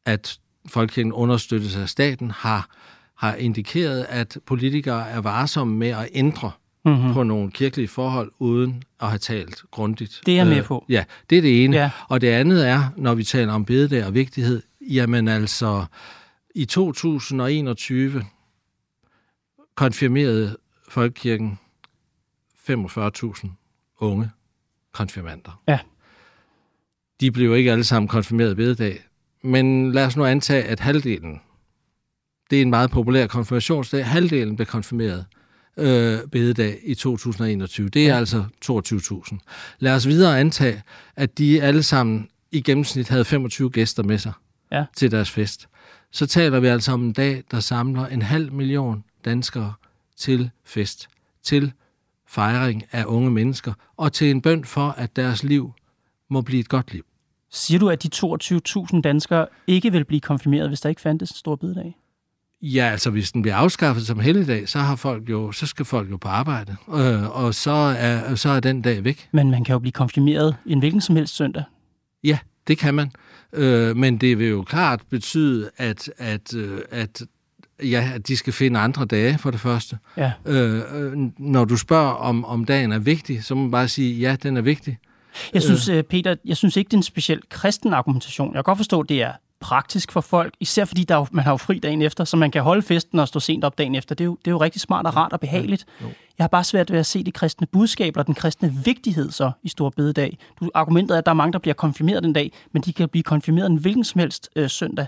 at 0.05 0.39
folkekirken 0.67 1.13
understøttes 1.13 1.75
af 1.75 1.89
staten, 1.89 2.31
har 2.31 2.69
har 3.15 3.35
indikeret, 3.35 4.05
at 4.09 4.37
politikere 4.45 5.09
er 5.09 5.21
varsomme 5.21 5.75
med 5.77 5.89
at 5.89 6.09
ændre. 6.13 6.51
Mm-hmm. 6.85 7.13
på 7.13 7.23
nogle 7.23 7.51
kirkelige 7.51 7.87
forhold, 7.87 8.31
uden 8.39 8.83
at 9.01 9.07
have 9.07 9.19
talt 9.19 9.63
grundigt. 9.71 10.21
Det 10.25 10.31
er 10.31 10.35
jeg 10.35 10.47
med 10.47 10.57
Øh, 10.57 10.63
på. 10.63 10.85
Ja, 10.89 11.03
det 11.29 11.37
er 11.37 11.41
det 11.41 11.63
ene. 11.63 11.77
Ja. 11.77 11.89
Og 12.07 12.21
det 12.21 12.27
andet 12.27 12.67
er, 12.67 12.83
når 12.97 13.15
vi 13.15 13.23
taler 13.23 13.53
om 13.53 13.65
bededag 13.65 14.05
og 14.05 14.13
vigtighed, 14.13 14.61
jamen 14.81 15.27
altså, 15.27 15.85
i 16.55 16.65
2021 16.65 18.23
konfirmerede 19.75 20.57
Folkekirken 20.89 21.59
45.000 22.69 23.47
unge 23.99 24.31
konfirmander. 24.91 25.61
Ja. 25.67 25.79
De 27.19 27.31
blev 27.31 27.55
ikke 27.55 27.71
alle 27.71 27.83
sammen 27.83 28.07
konfirmeret 28.07 28.55
bededag, 28.55 28.99
men 29.41 29.91
lad 29.91 30.05
os 30.05 30.17
nu 30.17 30.25
antage, 30.25 30.63
at 30.63 30.79
halvdelen, 30.79 31.41
det 32.49 32.57
er 32.57 32.61
en 32.61 32.69
meget 32.69 32.91
populær 32.91 33.27
konfirmationsdag, 33.27 34.05
halvdelen 34.05 34.55
blev 34.55 34.65
konfirmeret 34.65 35.25
øh, 35.77 36.19
bededag 36.31 36.79
i 36.83 36.95
2021. 36.95 37.89
Det 37.89 38.03
er 38.03 38.07
ja. 38.07 38.17
altså 38.17 38.45
22.000. 38.65 39.37
Lad 39.79 39.95
os 39.95 40.07
videre 40.07 40.39
antage, 40.39 40.81
at 41.15 41.37
de 41.37 41.61
alle 41.61 41.83
sammen 41.83 42.27
i 42.51 42.61
gennemsnit 42.61 43.09
havde 43.09 43.25
25 43.25 43.69
gæster 43.69 44.03
med 44.03 44.17
sig 44.17 44.33
Ja. 44.71 44.85
til 44.97 45.11
deres 45.11 45.31
fest. 45.31 45.67
Så 46.11 46.25
taler 46.25 46.59
vi 46.59 46.67
altså 46.67 46.91
om 46.91 47.03
en 47.03 47.13
dag, 47.13 47.43
der 47.51 47.59
samler 47.59 48.05
en 48.07 48.21
halv 48.21 48.51
million 48.53 49.03
danskere 49.25 49.73
til 50.17 50.49
fest, 50.65 51.07
til 51.43 51.71
fejring 52.27 52.83
af 52.91 53.05
unge 53.05 53.31
mennesker, 53.31 53.73
og 53.97 54.13
til 54.13 54.31
en 54.31 54.41
bøn 54.41 54.65
for, 54.65 54.89
at 54.89 55.15
deres 55.15 55.43
liv 55.43 55.73
må 56.29 56.41
blive 56.41 56.59
et 56.59 56.69
godt 56.69 56.93
liv. 56.93 57.03
Siger 57.51 57.79
du, 57.79 57.89
at 57.89 58.03
de 58.03 58.09
22.000 58.15 59.01
danskere 59.01 59.47
ikke 59.67 59.91
vil 59.91 60.05
blive 60.05 60.21
konfirmeret, 60.21 60.67
hvis 60.67 60.81
der 60.81 60.89
ikke 60.89 61.01
fandtes 61.01 61.29
en 61.29 61.35
stor 61.35 61.55
bededag? 61.55 61.95
Ja, 62.67 62.89
altså 62.91 63.09
hvis 63.09 63.31
den 63.31 63.41
bliver 63.41 63.55
afskaffet 63.55 64.07
som 64.07 64.19
helligdag, 64.19 64.69
så 64.69 64.79
har 64.79 64.95
folk 64.95 65.29
jo, 65.29 65.51
så 65.51 65.65
skal 65.65 65.85
folk 65.85 66.11
jo 66.11 66.17
på 66.17 66.27
arbejde, 66.27 66.75
øh, 66.93 67.43
og 67.43 67.55
så 67.55 67.71
er, 67.71 68.35
så 68.35 68.49
er 68.49 68.59
den 68.59 68.81
dag 68.81 69.03
væk. 69.03 69.29
Men 69.31 69.51
man 69.51 69.63
kan 69.63 69.73
jo 69.73 69.79
blive 69.79 69.91
konfirmeret 69.91 70.55
en 70.65 70.79
hvilken 70.79 71.01
som 71.01 71.15
helst 71.15 71.35
søndag. 71.35 71.63
Ja, 72.23 72.37
det 72.67 72.77
kan 72.77 72.93
man. 72.93 73.11
Øh, 73.53 73.97
men 73.97 74.17
det 74.17 74.39
vil 74.39 74.47
jo 74.47 74.63
klart 74.63 75.01
betyde, 75.09 75.69
at, 75.77 76.09
at, 76.17 76.55
øh, 76.55 76.79
at, 76.91 77.21
ja, 77.83 78.11
at 78.15 78.27
de 78.27 78.37
skal 78.37 78.53
finde 78.53 78.79
andre 78.79 79.05
dage, 79.05 79.37
for 79.37 79.51
det 79.51 79.59
første. 79.59 79.97
Ja. 80.17 80.31
Øh, 80.45 80.81
øh, 80.93 81.13
når 81.37 81.65
du 81.65 81.77
spørger, 81.77 82.11
om, 82.11 82.45
om 82.45 82.65
dagen 82.65 82.91
er 82.91 82.99
vigtig, 82.99 83.43
så 83.43 83.55
må 83.55 83.61
man 83.61 83.71
bare 83.71 83.87
sige, 83.87 84.19
ja, 84.19 84.35
den 84.43 84.57
er 84.57 84.61
vigtig. 84.61 84.97
Jeg 85.53 85.61
synes, 85.61 85.89
øh. 85.89 86.03
Peter, 86.03 86.35
jeg 86.45 86.57
synes 86.57 86.77
ikke, 86.77 86.89
det 86.89 86.93
er 86.93 86.99
en 86.99 87.03
speciel 87.03 87.41
kristen 87.49 87.93
argumentation. 87.93 88.47
Jeg 88.47 88.55
kan 88.55 88.63
godt 88.63 88.77
forstå, 88.77 88.99
at 88.99 89.09
det 89.09 89.21
er 89.21 89.31
praktisk 89.59 90.11
for 90.11 90.21
folk, 90.21 90.53
især 90.59 90.85
fordi 90.85 91.03
der 91.03 91.15
er 91.15 91.19
jo, 91.19 91.27
man 91.31 91.43
har 91.43 91.51
jo 91.51 91.57
fri 91.57 91.79
dagen 91.79 92.01
efter, 92.01 92.23
så 92.23 92.37
man 92.37 92.51
kan 92.51 92.61
holde 92.61 92.81
festen 92.81 93.19
og 93.19 93.27
stå 93.27 93.39
sent 93.39 93.63
op 93.63 93.77
dagen 93.77 93.95
efter. 93.95 94.15
Det 94.15 94.23
er 94.23 94.25
jo, 94.25 94.37
det 94.45 94.47
er 94.47 94.51
jo 94.51 94.61
rigtig 94.61 94.81
smart 94.81 95.05
og 95.05 95.15
rart 95.15 95.33
og 95.33 95.39
behageligt. 95.39 95.85
Jeg 96.37 96.43
har 96.43 96.47
bare 96.47 96.63
svært 96.63 96.91
ved 96.91 96.99
at 96.99 97.05
se 97.05 97.23
det 97.23 97.33
kristne 97.33 97.67
budskab 97.67 98.17
og 98.17 98.25
den 98.27 98.35
kristne 98.35 98.73
vigtighed 98.85 99.31
så 99.31 99.51
i 99.63 99.69
Stor 99.69 99.89
Bededag. 99.89 100.37
Du 100.59 100.71
argumentet 100.73 101.15
er, 101.15 101.17
at 101.17 101.25
der 101.25 101.31
er 101.31 101.35
mange, 101.35 101.53
der 101.53 101.59
bliver 101.59 101.73
konfirmeret 101.73 102.23
den 102.23 102.33
dag, 102.33 102.51
men 102.71 102.81
de 102.81 102.93
kan 102.93 103.09
blive 103.09 103.23
konfirmeret 103.23 103.69
en 103.69 103.77
hvilken 103.77 104.03
som 104.03 104.19
helst 104.19 104.49
øh, 104.55 104.69
søndag. 104.69 105.07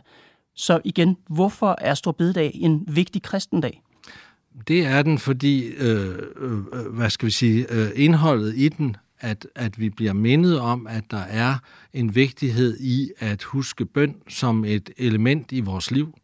Så 0.56 0.80
igen, 0.84 1.18
hvorfor 1.30 1.76
er 1.82 1.94
Stor 1.94 2.12
Bededag 2.12 2.52
en 2.54 2.84
vigtig 2.88 3.22
kristendag? 3.22 3.82
Det 4.68 4.86
er 4.86 5.02
den, 5.02 5.18
fordi, 5.18 5.64
øh, 5.64 6.18
øh, 6.38 6.94
hvad 6.94 7.10
skal 7.10 7.26
vi 7.26 7.32
sige, 7.32 7.74
øh, 7.74 7.90
indholdet 7.96 8.54
i 8.58 8.70
den, 8.70 8.96
at, 9.20 9.48
at 9.56 9.80
vi 9.80 9.90
bliver 9.90 10.14
mindet 10.14 10.60
om, 10.60 10.88
at 10.88 11.04
der 11.12 11.18
er 11.18 11.56
en 11.94 12.16
vigtighed 12.16 12.80
i 12.80 13.12
at 13.20 13.44
huske 13.44 13.86
bøn 13.86 14.16
som 14.28 14.66
et 14.66 14.90
element 14.98 15.52
i 15.52 15.60
vores 15.60 15.92
liv. 15.92 16.18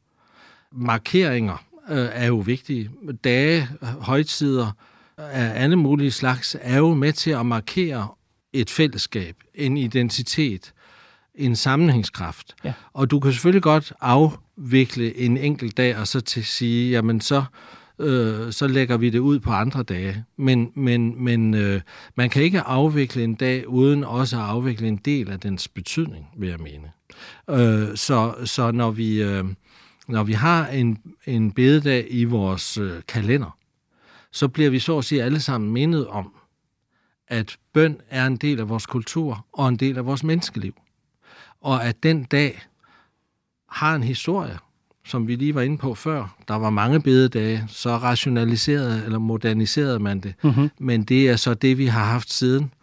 Markeringer 0.72 1.66
øh, 1.90 2.10
er 2.12 2.28
jo 2.28 2.38
vigtige. 2.38 2.90
Dage, 3.24 3.70
højtider 3.82 4.72
af 5.18 5.64
alle 5.64 5.76
mulige 5.76 6.12
slags 6.12 6.58
er 6.62 6.78
jo 6.78 6.94
med 6.94 7.14
til 7.14 7.32
at 7.32 7.46
markere 7.46 8.08
et 8.54 8.70
fællesskab, 8.70 9.36
en 9.56 9.78
identitet, 9.78 10.74
en 11.36 11.56
sammenhængskraft. 11.56 12.56
Ja. 12.64 12.74
Og 12.94 13.12
du 13.12 13.20
kan 13.20 13.32
selvfølgelig 13.32 13.64
godt 13.64 13.94
afvikle 14.02 15.18
en 15.18 15.38
enkelt 15.38 15.78
dag 15.78 15.98
og 15.98 16.08
så 16.08 16.22
til 16.22 16.46
sige, 16.46 16.92
jamen 16.92 17.22
så 17.22 17.38
øh, 17.38 17.44
øh, 18.00 18.52
så 18.52 18.68
lægger 18.68 18.98
vi 18.98 19.10
det 19.10 19.20
ud 19.20 19.40
på 19.40 19.52
andre 19.52 19.84
dage. 19.84 20.26
Men, 20.38 20.72
men, 20.76 21.24
men 21.24 21.54
øh, 21.54 21.82
man 22.16 22.30
kan 22.30 22.44
ikke 22.44 22.62
afvikle 22.62 23.24
en 23.24 23.36
dag 23.36 23.68
uden 23.68 24.04
også 24.04 24.38
at 24.38 24.44
afvikle 24.44 24.88
en 24.88 24.98
del 24.98 25.30
af 25.30 25.40
dens 25.40 25.68
betydning, 25.68 26.28
vil 26.38 26.50
jeg 26.50 26.60
mene. 26.60 26.92
Øh, 27.50 27.98
så, 27.98 28.36
så 28.46 28.72
når 28.72 28.92
vi, 28.92 29.24
øh, 29.24 29.46
når 30.08 30.24
vi 30.24 30.34
har 30.34 30.68
en, 30.68 30.98
en 31.26 31.52
bededag 31.52 32.08
i 32.10 32.24
vores 32.24 32.78
øh, 32.78 33.02
kalender, 33.08 33.58
så 34.32 34.48
bliver 34.48 34.70
vi 34.70 34.80
så 34.80 34.98
at 34.98 35.06
sige 35.06 35.24
alle 35.24 35.40
sammen 35.40 35.72
mindet 35.72 36.08
om, 36.08 36.34
at 37.28 37.58
bøn 37.74 38.02
er 38.10 38.26
en 38.26 38.38
del 38.38 38.60
af 38.60 38.70
vores 38.70 38.86
kultur 38.86 39.46
og 39.52 39.70
en 39.70 39.76
del 39.76 39.98
af 39.98 40.06
vores 40.06 40.24
menneskeliv. 40.24 40.74
Og 41.62 41.86
at 41.86 42.04
den 42.04 42.24
dag 42.24 42.62
har 43.70 43.96
en 43.96 44.04
historie, 44.04 44.58
som 45.06 45.28
vi 45.28 45.36
lige 45.36 45.56
var 45.56 45.62
inde 45.62 45.78
på 45.78 45.96
før. 45.96 46.36
Der 46.48 46.56
var 46.56 46.70
mange 46.70 47.02
bededage, 47.02 47.64
så 47.68 47.98
rationaliserede 47.98 49.06
eller 49.06 49.20
moderniserede 49.20 50.00
man 50.00 50.20
det. 50.20 50.34
Mm-hmm. 50.44 50.70
Men 50.80 51.04
det 51.04 51.30
er 51.30 51.36
så 51.36 51.54
det, 51.54 51.78
vi 51.78 51.86
har 51.86 52.06
haft 52.06 52.32
siden. 52.32 52.74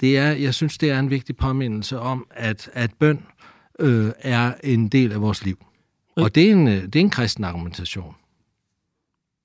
Det 0.00 0.18
er, 0.18 0.30
jeg 0.30 0.54
synes, 0.54 0.78
det 0.78 0.90
er 0.90 0.98
en 0.98 1.10
vigtig 1.10 1.36
påmindelse 1.36 1.98
om, 1.98 2.26
at, 2.30 2.70
at 2.72 2.90
bøn 2.98 3.26
øh, 3.78 4.12
er 4.18 4.52
en 4.64 4.88
del 4.88 5.12
af 5.12 5.20
vores 5.20 5.44
liv. 5.44 5.64
Og 6.16 6.34
det 6.34 6.48
er 6.48 6.52
en, 6.52 6.66
det 6.66 6.96
er 6.96 7.00
en 7.00 7.10
kristen 7.10 7.44
argumentation. 7.44 8.14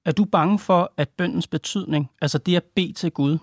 Er 0.05 0.11
du 0.11 0.25
bange 0.25 0.59
for, 0.59 0.93
at 0.97 1.09
bøndens 1.09 1.47
betydning, 1.47 2.09
altså 2.21 2.37
det 2.37 2.55
at 2.55 2.63
bede 2.75 2.93
til 2.93 3.11
Gud, 3.11 3.37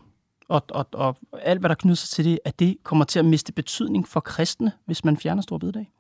og, 0.49 0.64
og, 0.69 0.88
og 0.93 1.17
alt, 1.43 1.61
hvad 1.61 1.69
der 1.69 1.75
knyder 1.75 1.97
sig 1.97 2.09
til 2.09 2.25
det, 2.25 2.38
at 2.45 2.59
det 2.59 2.76
kommer 2.83 3.05
til 3.05 3.19
at 3.19 3.25
miste 3.25 3.52
betydning 3.52 4.09
for 4.09 4.21
kristne, 4.21 4.73
hvis 4.87 5.05
man 5.05 5.17
fjerner 5.17 5.43
Stor 5.43 5.59
Bededag? 5.59 5.91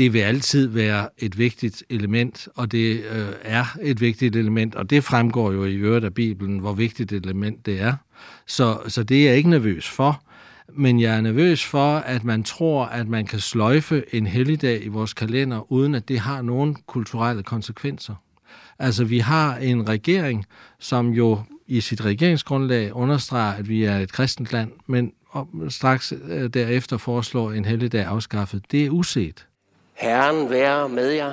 Det 0.00 0.12
vil 0.12 0.18
altid 0.18 0.66
være 0.66 1.08
et 1.18 1.38
vigtigt 1.38 1.84
element, 1.90 2.48
og 2.54 2.72
det 2.72 3.04
øh, 3.10 3.28
er 3.42 3.64
et 3.82 4.00
vigtigt 4.00 4.36
element, 4.36 4.74
og 4.74 4.90
det 4.90 5.04
fremgår 5.04 5.52
jo 5.52 5.64
i 5.64 5.74
øvrigt 5.74 6.04
af 6.04 6.14
Bibelen, 6.14 6.58
hvor 6.58 6.72
vigtigt 6.72 7.12
et 7.12 7.24
element 7.24 7.66
det 7.66 7.80
er. 7.80 7.94
Så, 8.46 8.78
så 8.88 9.02
det 9.02 9.20
er 9.20 9.28
jeg 9.28 9.36
ikke 9.36 9.50
nervøs 9.50 9.88
for, 9.88 10.22
men 10.72 11.00
jeg 11.00 11.16
er 11.16 11.20
nervøs 11.20 11.64
for, 11.64 11.96
at 11.96 12.24
man 12.24 12.42
tror, 12.42 12.84
at 12.84 13.08
man 13.08 13.26
kan 13.26 13.40
sløjfe 13.40 14.14
en 14.14 14.26
helligdag 14.26 14.84
i 14.84 14.88
vores 14.88 15.14
kalender, 15.14 15.72
uden 15.72 15.94
at 15.94 16.08
det 16.08 16.18
har 16.18 16.42
nogen 16.42 16.76
kulturelle 16.86 17.42
konsekvenser. 17.42 18.14
Altså, 18.78 19.04
vi 19.04 19.18
har 19.18 19.56
en 19.56 19.88
regering, 19.88 20.44
som 20.78 21.10
jo 21.10 21.42
i 21.66 21.80
sit 21.80 22.04
regeringsgrundlag 22.04 22.92
understreger, 22.96 23.52
at 23.52 23.68
vi 23.68 23.84
er 23.84 23.98
et 23.98 24.12
kristent 24.12 24.52
land, 24.52 24.70
men 24.86 25.12
straks 25.68 26.12
øh, 26.28 26.48
derefter 26.48 26.96
foreslår 26.96 27.52
en 27.52 27.64
helligdag 27.64 28.04
afskaffet. 28.04 28.62
Det 28.70 28.86
er 28.86 28.90
uset. 28.90 29.46
Herren 30.00 30.50
være 30.50 30.88
med 30.88 31.10
jer. 31.10 31.32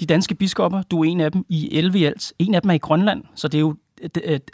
De 0.00 0.06
danske 0.06 0.34
biskopper, 0.34 0.82
du 0.82 1.00
er 1.00 1.04
en 1.04 1.20
af 1.20 1.32
dem 1.32 1.44
i 1.48 1.76
11 1.76 1.98
i 1.98 2.04
alt. 2.04 2.32
En 2.38 2.54
af 2.54 2.62
dem 2.62 2.70
er 2.70 2.74
i 2.74 2.78
Grønland, 2.78 3.24
så 3.34 3.48
det 3.48 3.58
er 3.58 3.60
jo 3.60 3.76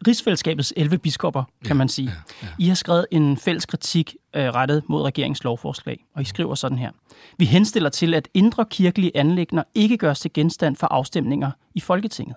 rigsfællesskabets 0.07 0.73
11 0.77 0.99
biskopper, 0.99 1.45
kan 1.65 1.77
man 1.77 1.89
sige. 1.89 2.09
Ja, 2.43 2.47
ja. 2.47 2.53
I 2.59 2.69
har 2.69 2.75
skrevet 2.75 3.07
en 3.11 3.37
fælles 3.37 3.67
kritik 3.67 4.17
øh, 4.37 4.43
rettet 4.43 4.83
mod 4.89 5.03
regeringens 5.03 5.45
lovforslag, 5.45 6.05
og 6.15 6.23
I 6.23 6.25
skriver 6.25 6.55
sådan 6.55 6.79
her. 6.79 6.91
Vi 7.39 7.45
henstiller 7.45 7.91
til, 7.91 8.15
at 8.15 8.29
indre 8.35 8.65
kirkelige 8.71 9.17
anlægner 9.17 9.63
ikke 9.75 9.97
gøres 9.97 10.21
til 10.21 10.33
genstand 10.33 10.77
for 10.77 10.87
afstemninger 10.87 11.51
i 11.75 11.81
Folketinget. 11.81 12.37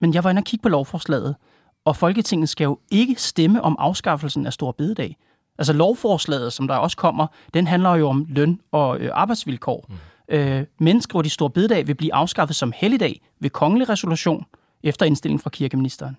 Men 0.00 0.14
jeg 0.14 0.24
var 0.24 0.30
inde 0.30 0.40
og 0.40 0.44
kigge 0.44 0.62
på 0.62 0.68
lovforslaget, 0.68 1.36
og 1.84 1.96
Folketinget 1.96 2.48
skal 2.48 2.64
jo 2.64 2.78
ikke 2.90 3.14
stemme 3.18 3.62
om 3.62 3.76
afskaffelsen 3.78 4.46
af 4.46 4.52
Stor 4.52 4.72
Bededag. 4.72 5.16
Altså 5.58 5.72
lovforslaget, 5.72 6.52
som 6.52 6.68
der 6.68 6.74
også 6.74 6.96
kommer, 6.96 7.26
den 7.54 7.66
handler 7.66 7.94
jo 7.94 8.08
om 8.08 8.26
løn 8.28 8.60
og 8.72 9.00
øh, 9.00 9.10
arbejdsvilkår. 9.12 9.86
Mm. 9.88 10.34
Øh, 10.34 10.64
men 10.80 11.00
skriver 11.00 11.22
de 11.22 11.30
Stor 11.30 11.48
Bededag 11.48 11.86
vil 11.86 11.94
blive 11.94 12.14
afskaffet 12.14 12.56
som 12.56 12.72
helligdag 12.76 13.20
ved 13.40 13.50
kongelig 13.50 13.88
resolution 13.88 14.44
efter 14.82 15.06
indstilling 15.06 15.40
fra 15.40 15.50
kirkeministeren. 15.50 16.16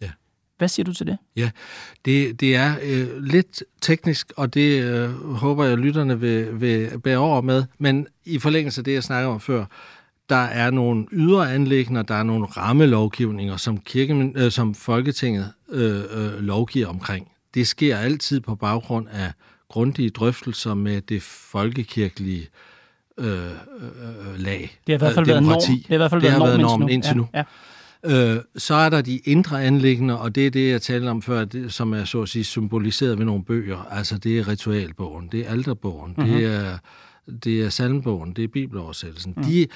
Ja. 0.00 0.10
Hvad 0.58 0.68
siger 0.68 0.84
du 0.84 0.92
til 0.92 1.06
det? 1.06 1.18
Ja, 1.36 1.50
det, 2.04 2.40
det 2.40 2.56
er 2.56 2.74
øh, 2.82 3.22
lidt 3.22 3.62
teknisk, 3.80 4.32
og 4.36 4.54
det 4.54 4.82
øh, 4.82 5.10
håber 5.34 5.64
jeg, 5.64 5.78
lytterne 5.78 6.20
vil, 6.20 6.60
vil 6.60 7.00
bære 7.00 7.18
over 7.18 7.40
med. 7.40 7.64
Men 7.78 8.06
i 8.24 8.38
forlængelse 8.38 8.80
af 8.80 8.84
det, 8.84 8.94
jeg 8.94 9.02
snakker 9.02 9.30
om 9.30 9.40
før, 9.40 9.64
der 10.28 10.36
er 10.36 10.70
nogle 10.70 11.06
ydre 11.12 11.54
anlægner, 11.54 12.02
der 12.02 12.14
er 12.14 12.22
nogle 12.22 12.46
rammelovgivninger, 12.46 13.56
som, 13.56 13.78
kirke, 13.78 14.32
øh, 14.36 14.50
som 14.50 14.74
Folketinget 14.74 15.52
øh, 15.68 16.00
øh, 16.10 16.40
lovgiver 16.40 16.86
omkring. 16.86 17.28
Det 17.54 17.66
sker 17.66 17.96
altid 17.96 18.40
på 18.40 18.54
baggrund 18.54 19.06
af 19.08 19.32
grundige 19.68 20.10
drøftelser 20.10 20.74
med 20.74 21.00
det 21.00 21.22
folkekirkelige 21.22 22.48
øh, 23.18 23.26
øh, 23.26 24.36
lag. 24.36 24.78
Det 24.86 24.92
har 24.92 24.94
i 24.94 24.98
hvert 24.98 25.14
fald 25.14 25.26
været 25.26 25.42
norm. 25.42 25.60
Det 25.60 25.86
har 25.88 25.94
i 25.94 25.96
hvert 25.96 26.10
fald 26.10 26.22
været, 26.22 26.38
norm 26.38 26.60
normen 26.60 26.88
indtil 26.88 27.16
nu. 27.16 27.22
Nu. 27.22 27.28
Ja, 27.34 27.44
Øh, 28.06 28.36
så 28.56 28.74
er 28.74 28.88
der 28.88 29.00
de 29.02 29.18
indre 29.18 29.64
anlæggende, 29.64 30.20
og 30.20 30.34
det 30.34 30.46
er 30.46 30.50
det, 30.50 30.70
jeg 30.70 30.82
talte 30.82 31.08
om 31.08 31.22
før, 31.22 31.44
det, 31.44 31.72
som 31.72 31.92
er 31.92 32.04
så 32.04 32.22
at 32.22 32.28
sige 32.28 32.44
symboliseret 32.44 33.18
ved 33.18 33.24
nogle 33.26 33.44
bøger. 33.44 33.86
Altså, 33.90 34.18
det 34.18 34.38
er 34.38 34.48
ritualbogen, 34.48 35.28
det 35.32 35.40
er 35.40 35.50
alterbogen, 35.50 36.14
mm-hmm. 36.16 36.32
det 36.32 36.46
er 36.46 36.78
det 37.44 37.62
er 37.62 37.68
salmbogen, 37.68 38.32
det 38.32 38.44
er 38.44 38.48
bibeloversættelsen. 38.48 39.34
Mm. 39.36 39.44
De, 39.44 39.60
øh, 39.60 39.66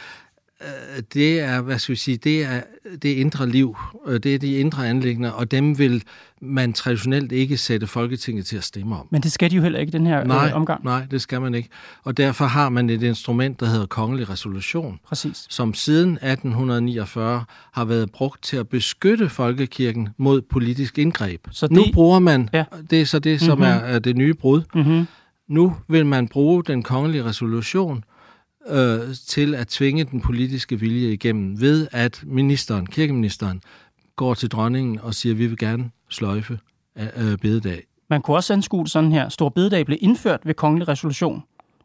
det 1.14 1.40
er, 1.40 1.60
hvad 1.60 1.78
skal 1.78 1.92
vi 1.92 1.96
sige, 1.98 2.16
det 2.16 2.44
er 2.44 2.60
det 3.02 3.08
indre 3.08 3.48
liv, 3.48 3.76
øh, 4.06 4.20
det 4.20 4.34
er 4.34 4.38
de 4.38 4.52
indre 4.54 4.88
anlæggende, 4.88 5.34
og 5.34 5.50
dem 5.50 5.78
vil 5.78 6.02
man 6.42 6.72
traditionelt 6.72 7.32
ikke 7.32 7.56
sætte 7.56 7.86
Folketinget 7.86 8.46
til 8.46 8.56
at 8.56 8.64
stemme 8.64 8.96
om. 8.98 9.08
Men 9.10 9.22
det 9.22 9.32
skal 9.32 9.50
de 9.50 9.56
jo 9.56 9.62
heller 9.62 9.78
ikke 9.78 9.92
den 9.92 10.06
her 10.06 10.24
nej, 10.24 10.46
øh, 10.48 10.54
omgang. 10.56 10.84
Nej, 10.84 11.06
det 11.10 11.20
skal 11.20 11.40
man 11.40 11.54
ikke. 11.54 11.68
Og 12.04 12.16
derfor 12.16 12.44
har 12.44 12.68
man 12.68 12.90
et 12.90 13.02
instrument, 13.02 13.60
der 13.60 13.66
hedder 13.66 13.86
kongelig 13.86 14.30
resolution, 14.30 14.98
Præcis. 15.06 15.46
som 15.48 15.74
siden 15.74 16.18
1849 16.22 17.44
har 17.72 17.84
været 17.84 18.10
brugt 18.12 18.42
til 18.42 18.56
at 18.56 18.68
beskytte 18.68 19.28
folkekirken 19.28 20.08
mod 20.18 20.42
politisk 20.42 20.98
indgreb. 20.98 21.40
Så 21.50 21.68
nu 21.70 21.82
det- 21.82 21.92
bruger 21.94 22.18
man, 22.18 22.48
Ja. 22.52 22.64
det 22.90 23.00
er 23.00 23.06
så 23.06 23.18
det, 23.18 23.40
som 23.40 23.58
Mhm. 23.58 23.66
er, 23.66 23.70
er 23.74 23.98
det 23.98 24.16
nye 24.16 24.34
brud, 24.34 24.62
Mm-hmm. 24.74 25.06
nu 25.48 25.76
vil 25.88 26.06
man 26.06 26.28
bruge 26.28 26.64
den 26.64 26.82
kongelige 26.82 27.24
resolution 27.24 28.04
øh, 28.68 29.14
til 29.26 29.54
at 29.54 29.68
tvinge 29.68 30.04
den 30.04 30.20
politiske 30.20 30.80
vilje 30.80 31.12
igennem 31.12 31.60
ved, 31.60 31.88
at 31.92 32.22
ministeren, 32.26 32.86
kirkeministeren, 32.86 33.62
går 34.16 34.34
til 34.34 34.50
dronningen 34.50 35.00
og 35.00 35.14
siger, 35.14 35.34
at 35.34 35.38
vi 35.38 35.46
vil 35.46 35.58
gerne 35.58 35.90
sløjfe 36.10 36.58
øh, 36.96 37.38
bededag. 37.38 37.82
Man 38.10 38.22
kunne 38.22 38.36
også 38.36 38.52
anskue 38.52 38.88
sådan 38.88 39.12
her. 39.12 39.28
Stor 39.28 39.48
bededag 39.48 39.86
blev 39.86 39.98
indført 40.00 40.40
ved 40.44 40.54
kongelig 40.54 40.88
resolution 40.88 41.42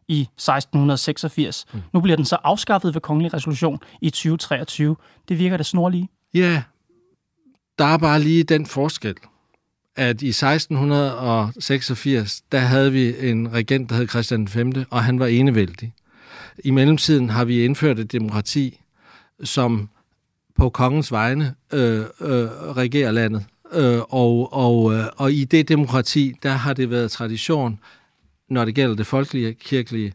i 0.08 0.20
1686. 0.20 1.64
Mm. 1.72 1.80
Nu 1.92 2.00
bliver 2.00 2.16
den 2.16 2.24
så 2.24 2.36
afskaffet 2.44 2.94
ved 2.94 3.00
kongelig 3.00 3.34
resolution 3.34 3.78
i 4.00 4.10
2023. 4.10 4.96
Det 5.28 5.38
virker 5.38 5.56
da 5.56 5.62
snorlige. 5.62 6.08
Ja, 6.34 6.62
der 7.78 7.84
er 7.84 7.98
bare 7.98 8.20
lige 8.20 8.44
den 8.44 8.66
forskel, 8.66 9.14
at 9.96 10.22
i 10.22 10.28
1686, 10.28 12.42
der 12.52 12.58
havde 12.58 12.92
vi 12.92 13.30
en 13.30 13.52
regent, 13.52 13.90
der 13.90 13.96
hed 13.96 14.08
Christian 14.08 14.48
V, 14.54 14.84
og 14.90 15.04
han 15.04 15.18
var 15.18 15.26
enevældig. 15.26 15.92
I 16.64 16.70
mellemtiden 16.70 17.30
har 17.30 17.44
vi 17.44 17.64
indført 17.64 17.98
et 17.98 18.12
demokrati, 18.12 18.80
som 19.44 19.88
på 20.56 20.68
kongens 20.68 21.12
vegne 21.12 21.54
øh, 21.72 22.00
øh, 22.20 22.48
regerer 22.76 23.10
landet. 23.10 23.44
Øh, 23.72 24.00
og, 24.08 24.52
og, 24.52 24.94
øh, 24.94 25.04
og 25.16 25.32
i 25.32 25.44
det 25.44 25.68
demokrati, 25.68 26.34
der 26.42 26.50
har 26.50 26.72
det 26.72 26.90
været 26.90 27.10
tradition, 27.10 27.78
når 28.48 28.64
det 28.64 28.74
gælder 28.74 28.94
det 28.94 29.06
folkelige 29.06 29.54
kirkelige, 29.54 30.12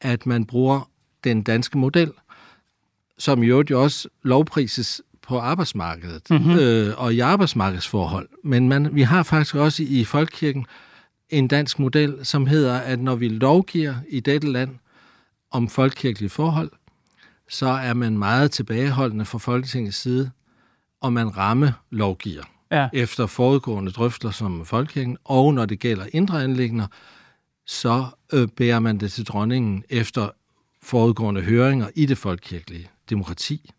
at 0.00 0.26
man 0.26 0.44
bruger 0.44 0.88
den 1.24 1.42
danske 1.42 1.78
model, 1.78 2.12
som 3.18 3.42
i 3.42 3.46
øvrigt 3.46 3.70
jo 3.70 3.82
også 3.82 4.08
lovprises 4.22 5.02
på 5.22 5.38
arbejdsmarkedet 5.38 6.30
mm-hmm. 6.30 6.58
øh, 6.58 6.94
og 6.96 7.14
i 7.14 7.20
arbejdsmarkedsforhold. 7.20 8.28
Men 8.44 8.68
man, 8.68 8.94
vi 8.94 9.02
har 9.02 9.22
faktisk 9.22 9.54
også 9.54 9.82
i 9.82 10.04
folkekirken 10.04 10.66
en 11.30 11.48
dansk 11.48 11.78
model, 11.78 12.18
som 12.22 12.46
hedder, 12.46 12.74
at 12.78 13.00
når 13.00 13.14
vi 13.14 13.28
lovgiver 13.28 13.94
i 14.08 14.20
dette 14.20 14.52
land 14.52 14.70
om 15.50 15.68
folkekirkelige 15.68 16.30
forhold, 16.30 16.70
så 17.48 17.66
er 17.68 17.94
man 17.94 18.18
meget 18.18 18.50
tilbageholdende 18.50 19.24
fra 19.24 19.38
Folketingets 19.38 19.96
side, 19.96 20.30
og 21.00 21.12
man 21.12 21.36
ramme 21.36 21.74
lovgiver 21.90 22.42
Ja. 22.72 22.88
efter 22.92 23.26
forudgående 23.26 23.92
drøftelser 23.92 24.30
som 24.38 24.64
folkekirken, 24.66 25.16
og 25.24 25.54
når 25.54 25.66
det 25.66 25.78
gælder 25.80 26.06
indre 26.12 26.44
anlægner, 26.44 26.86
så 27.66 28.06
øh, 28.32 28.48
bærer 28.48 28.78
man 28.78 28.98
det 28.98 29.12
til 29.12 29.26
dronningen 29.26 29.84
efter 29.88 30.28
forudgående 30.82 31.40
høringer 31.40 31.86
i 31.94 32.06
det 32.06 32.18
folkekirkelige 32.18 32.88
demokrati. 33.10 33.70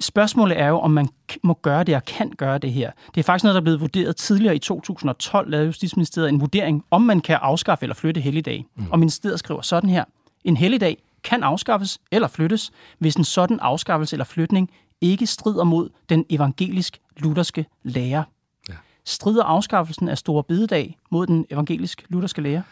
Spørgsmålet 0.00 0.60
er 0.60 0.66
jo, 0.68 0.78
om 0.78 0.90
man 0.90 1.08
må 1.42 1.54
gøre 1.62 1.84
det 1.84 1.94
og 1.96 2.04
kan 2.04 2.30
gøre 2.30 2.58
det 2.58 2.72
her. 2.72 2.90
Det 3.14 3.20
er 3.20 3.24
faktisk 3.24 3.44
noget, 3.44 3.54
der 3.54 3.60
er 3.60 3.64
blevet 3.64 3.80
vurderet 3.80 4.16
tidligere 4.16 4.56
i 4.56 4.58
2012, 4.58 5.50
lavede 5.50 5.66
Justitsministeriet 5.66 6.28
en 6.28 6.40
vurdering, 6.40 6.84
om 6.90 7.02
man 7.02 7.20
kan 7.20 7.38
afskaffe 7.42 7.82
eller 7.84 7.94
flytte 7.94 8.20
helligdag. 8.20 8.64
Mm. 8.76 8.84
Og 8.90 8.98
ministeriet 8.98 9.38
skriver 9.38 9.62
sådan 9.62 9.90
her. 9.90 10.04
En 10.48 10.56
helligdag 10.56 11.02
kan 11.24 11.42
afskaffes 11.42 11.98
eller 12.10 12.28
flyttes, 12.28 12.70
hvis 12.98 13.14
en 13.14 13.24
sådan 13.24 13.60
afskaffelse 13.60 14.14
eller 14.14 14.24
flytning 14.24 14.70
ikke 15.00 15.26
strider 15.26 15.64
mod 15.64 15.90
den 16.08 16.24
evangelisk-lutherske 16.30 17.66
lære. 17.82 18.24
Ja. 18.68 18.74
Strider 19.04 19.44
afskaffelsen 19.44 20.08
af 20.08 20.18
Store 20.18 20.44
Bededag 20.44 20.98
mod 21.10 21.26
den 21.26 21.46
evangelisk-lutherske 21.50 22.40
lære? 22.42 22.62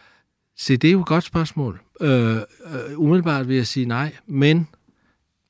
Se, 0.59 0.77
det 0.77 0.89
er 0.89 0.93
jo 0.93 1.01
et 1.01 1.07
godt 1.07 1.25
spørgsmål. 1.25 1.81
Øh, 2.01 2.37
øh, 2.37 2.43
umiddelbart 2.97 3.49
vil 3.49 3.57
jeg 3.57 3.67
sige 3.67 3.87
nej, 3.87 4.17
men 4.27 4.69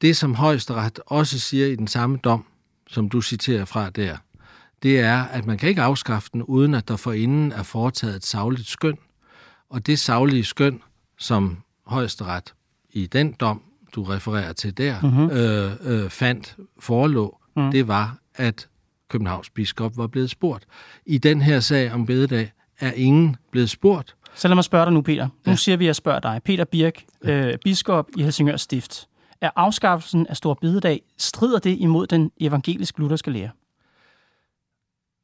det, 0.01 0.17
som 0.17 0.35
højesteret 0.35 1.01
også 1.07 1.39
siger 1.39 1.67
i 1.67 1.77
den 1.77 1.89
samme 1.89 2.17
dom, 2.17 2.45
som 2.87 3.09
du 3.09 3.21
citerer 3.21 3.65
fra 3.65 3.91
der, 3.91 4.17
det 4.83 5.01
er, 5.01 5.23
at 5.25 5.47
man 5.47 5.59
kan 5.59 5.69
ikke 5.69 5.83
afskaffe 5.83 6.31
den, 6.33 6.43
uden 6.43 6.75
at 6.75 6.89
der 6.89 6.97
forinden 6.97 7.53
er 7.53 7.63
foretaget 7.63 8.17
et 8.17 8.25
savligt 8.25 8.69
skøn. 8.69 8.99
Og 9.71 9.87
det 9.87 9.99
savlige 9.99 10.45
skøn, 10.45 10.83
som 11.19 11.59
højesteret 11.87 12.55
i 12.91 13.07
den 13.07 13.33
dom, 13.33 13.63
du 13.95 14.03
refererer 14.03 14.53
til 14.53 14.77
der, 14.79 15.01
mm-hmm. 15.01 15.31
øh, 15.31 15.73
øh, 16.05 16.11
fandt 16.11 16.57
forelå, 16.79 17.39
mm. 17.57 17.71
det 17.71 17.89
var, 17.89 18.19
at 18.35 18.69
Københavns 19.09 19.51
biskop 19.51 19.97
var 19.97 20.07
blevet 20.07 20.31
spurgt. 20.31 20.67
I 21.07 21.19
den 21.19 21.43
her 21.43 21.61
sag 21.61 21.93
om 21.93 22.07
bededag 22.07 22.53
er 22.81 22.93
ingen 22.93 23.37
blevet 23.51 23.71
spurgt, 23.71 24.17
Så 24.35 24.49
lad 24.49 24.55
mig 24.55 24.65
spørge 24.65 24.85
dig 24.85 24.93
nu, 24.93 25.03
Peter. 25.03 25.25
Nu 25.25 25.53
ja. 25.53 25.57
siger 25.57 25.77
vi, 25.77 25.85
at 25.85 25.87
jeg 25.87 25.97
spørger 25.97 26.21
dig. 26.21 26.41
Peter 26.45 26.65
Birk, 26.65 27.05
øh, 27.23 27.59
biskop 27.65 28.09
i 28.17 28.23
Helsingør 28.23 28.57
Stift. 28.57 29.09
Er 29.41 29.51
afskaffelsen 29.57 30.27
af 30.27 30.37
Stor 30.37 30.55
Bededag, 30.55 31.03
strider 31.19 31.59
det 31.59 31.77
imod 31.79 32.07
den 32.07 32.31
evangelisk-lutherske 32.41 33.31
lære? 33.31 33.51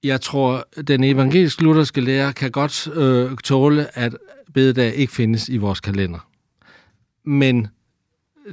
Jeg 0.05 0.20
tror, 0.20 0.64
den 0.87 1.05
evangelisk-lutherske 1.05 2.01
lærer 2.01 2.33
kan 2.33 2.51
godt 2.51 2.88
øh, 2.94 3.37
tåle, 3.44 3.98
at 3.98 4.12
bededag 4.55 4.94
ikke 4.94 5.12
findes 5.12 5.48
i 5.48 5.57
vores 5.57 5.81
kalender. 5.81 6.18
Men 7.24 7.68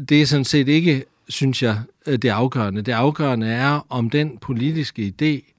det 0.10 0.22
er 0.22 0.26
sådan 0.26 0.46
set 0.46 0.68
ikke, 0.68 1.06
synes 1.30 1.64
jeg, 1.64 1.82
øh, 2.08 2.18
det 2.18 2.30
afgørende. 2.30 2.82
Det 2.82 2.92
afgørende 2.92 3.48
er, 3.48 3.86
om 3.90 4.10
den 4.10 4.38
politiske 4.38 5.14
idé, 5.22 5.56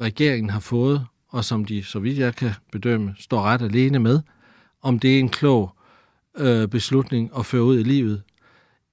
regeringen 0.00 0.50
har 0.50 0.60
fået, 0.60 1.06
og 1.28 1.44
som 1.44 1.64
de, 1.64 1.84
så 1.84 1.98
vidt 1.98 2.18
jeg 2.18 2.34
kan 2.34 2.50
bedømme, 2.72 3.14
står 3.18 3.42
ret 3.42 3.62
alene 3.62 3.98
med, 3.98 4.20
om 4.82 4.98
det 4.98 5.14
er 5.14 5.18
en 5.18 5.28
klog 5.28 5.74
øh, 6.36 6.68
beslutning 6.68 7.30
at 7.38 7.46
føre 7.46 7.62
ud 7.62 7.78
i 7.78 7.82
livet. 7.82 8.22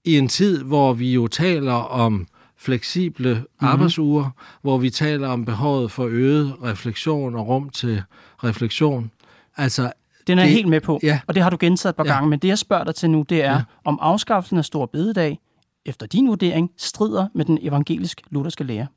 I 0.05 0.17
en 0.17 0.27
tid, 0.27 0.63
hvor 0.63 0.93
vi 0.93 1.13
jo 1.13 1.27
taler 1.27 1.73
om 1.73 2.27
fleksible 2.57 3.33
mm-hmm. 3.33 3.67
arbejdsuger, 3.67 4.29
hvor 4.61 4.77
vi 4.77 4.89
taler 4.89 5.27
om 5.27 5.45
behovet 5.45 5.91
for 5.91 6.05
øget 6.05 6.55
refleksion 6.63 7.35
og 7.35 7.47
rum 7.47 7.69
til 7.69 8.03
refleksion. 8.43 9.11
Altså, 9.57 9.91
Den 10.27 10.37
er 10.39 10.43
Det- 10.43 10.49
jeg 10.49 10.55
helt 10.55 10.67
med 10.67 10.81
på, 10.81 10.99
ja. 11.03 11.19
og 11.27 11.35
det 11.35 11.43
har 11.43 11.49
du 11.49 11.57
gentaget 11.59 11.93
et 11.93 11.95
par 11.97 12.05
Ja. 12.05 12.13
gange. 12.13 12.29
Men 12.29 12.39
det, 12.39 12.47
jeg 12.47 12.57
spørger 12.57 12.83
dig 12.83 12.95
til 12.95 13.09
nu, 13.09 13.25
det 13.29 13.37
er, 13.43 13.51
Ja. 13.51 13.55
ja. 13.57 13.63
om 13.83 13.99
afskaffelsen 14.01 14.57
af 14.57 14.65
Stor 14.65 14.85
Bededag, 14.85 15.39
efter 15.85 16.05
din 16.05 16.27
vurdering, 16.27 16.71
strider 16.77 17.27
med 17.35 17.45
den 17.45 17.57
evangelisk-lutherske 17.61 18.63
lære. 18.63 18.87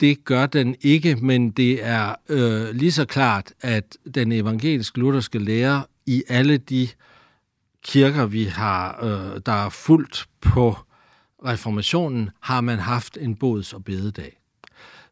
Det 0.00 0.24
gør 0.24 0.46
den 0.46 0.76
ikke, 0.80 1.16
men 1.16 1.50
det 1.50 1.84
er 1.86 2.14
øh, 2.28 2.70
lige 2.74 2.92
så 2.92 3.04
klart, 3.04 3.52
at 3.60 3.96
den 4.14 4.32
evangelisk-lutherske 4.32 5.38
lære 5.38 5.82
i 6.06 6.22
alle 6.28 6.56
de 6.56 6.88
kirker, 7.82 8.26
vi 8.26 8.44
har, 8.44 9.04
øh, 9.04 9.40
der 9.46 9.52
er 9.52 9.68
fuldt 9.68 10.26
på 10.40 10.76
reformationen, 11.46 12.30
har 12.40 12.60
man 12.60 12.78
haft 12.78 13.18
en 13.20 13.36
bods- 13.36 13.72
og 13.74 13.84
bededag. 13.84 14.39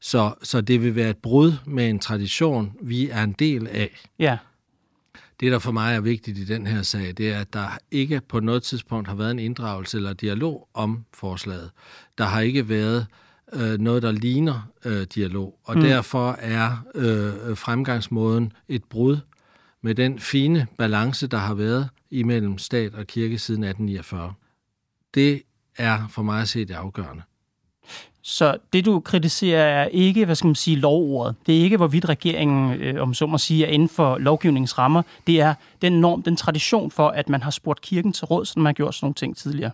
Så, 0.01 0.35
så 0.43 0.61
det 0.61 0.83
vil 0.83 0.95
være 0.95 1.11
et 1.11 1.17
brud 1.17 1.53
med 1.67 1.91
en 1.91 1.99
tradition, 1.99 2.73
vi 2.83 3.09
er 3.09 3.23
en 3.23 3.33
del 3.33 3.67
af. 3.67 4.01
Ja, 4.19 4.39
Det, 5.41 5.53
der 5.53 5.59
for 5.59 5.73
mig 5.73 5.95
er 5.95 6.01
vigtigt 6.01 6.39
i 6.39 6.45
den 6.45 6.67
her 6.67 6.83
sag, 6.83 7.13
det 7.17 7.33
er, 7.33 7.41
at 7.41 7.53
der 7.53 7.79
ikke 7.91 8.21
på 8.29 8.41
noget 8.41 8.63
tidspunkt 8.63 9.09
har 9.09 9.15
været 9.15 9.31
en 9.31 9.39
inddragelse 9.39 9.97
eller 9.97 10.13
dialog 10.13 10.69
om 10.75 11.05
forslaget. 11.15 11.71
Der 12.19 12.25
har 12.25 12.41
ikke 12.41 12.69
været 12.69 13.07
øh, 13.53 13.79
noget, 13.79 14.03
der 14.03 14.13
ligner 14.13 14.71
øh, 14.85 15.07
dialog, 15.15 15.59
og 15.65 15.77
mm. 15.77 15.83
derfor 15.83 16.33
er 16.33 16.85
øh, 16.95 17.57
fremgangsmåden 17.57 18.53
et 18.69 18.85
brud 18.85 19.17
med 19.83 19.95
den 19.95 20.19
fine 20.19 20.67
balance, 20.79 21.27
der 21.27 21.39
har 21.39 21.55
været 21.55 21.89
imellem 22.11 22.59
stat 22.59 22.95
og 22.95 23.07
kirke 23.07 23.39
siden 23.39 23.65
1849. 23.65 24.35
Det 25.15 25.43
er 25.77 26.09
for 26.09 26.23
mig 26.23 26.41
at 26.41 26.49
se 26.49 26.65
det 26.65 26.75
afgørende. 26.75 27.23
Så 28.29 28.57
det 28.73 28.85
du 28.85 29.01
kritiserer 29.01 29.65
er 29.65 29.87
ikke, 29.87 30.25
hvad 30.25 30.35
skal 30.35 30.47
man 30.47 30.55
sige, 30.55 30.77
lovordet. 30.77 31.37
Det 31.47 31.59
er 31.59 31.63
ikke, 31.63 31.77
hvorvidt 31.77 32.09
regeringen, 32.09 32.81
øh, 32.81 33.03
om 33.03 33.15
så 33.15 33.27
må 33.27 33.39
sige, 33.39 33.67
er 33.67 33.71
inden 33.71 33.89
for 33.89 34.19
lovgivningens 34.19 34.79
rammer. 34.79 35.03
Det 35.27 35.41
er 35.41 35.55
den 35.83 36.01
norm, 36.01 36.23
den 36.23 36.37
tradition 36.37 36.91
for, 36.91 37.09
at 37.09 37.29
man 37.29 37.43
har 37.43 37.51
spurgt 37.51 37.81
kirken 37.81 38.13
til 38.13 38.25
råd, 38.25 38.45
som 38.45 38.63
man 38.63 38.67
har 38.67 38.73
gjort 38.73 38.95
sådan 38.95 39.05
nogle 39.05 39.15
ting 39.15 39.37
tidligere. 39.37 39.71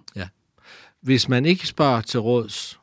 Hvis 1.02 1.28
man 1.28 1.46
ikke 1.46 1.66
spørger 1.66 2.00
til 2.00 2.20
råds, 2.20 2.80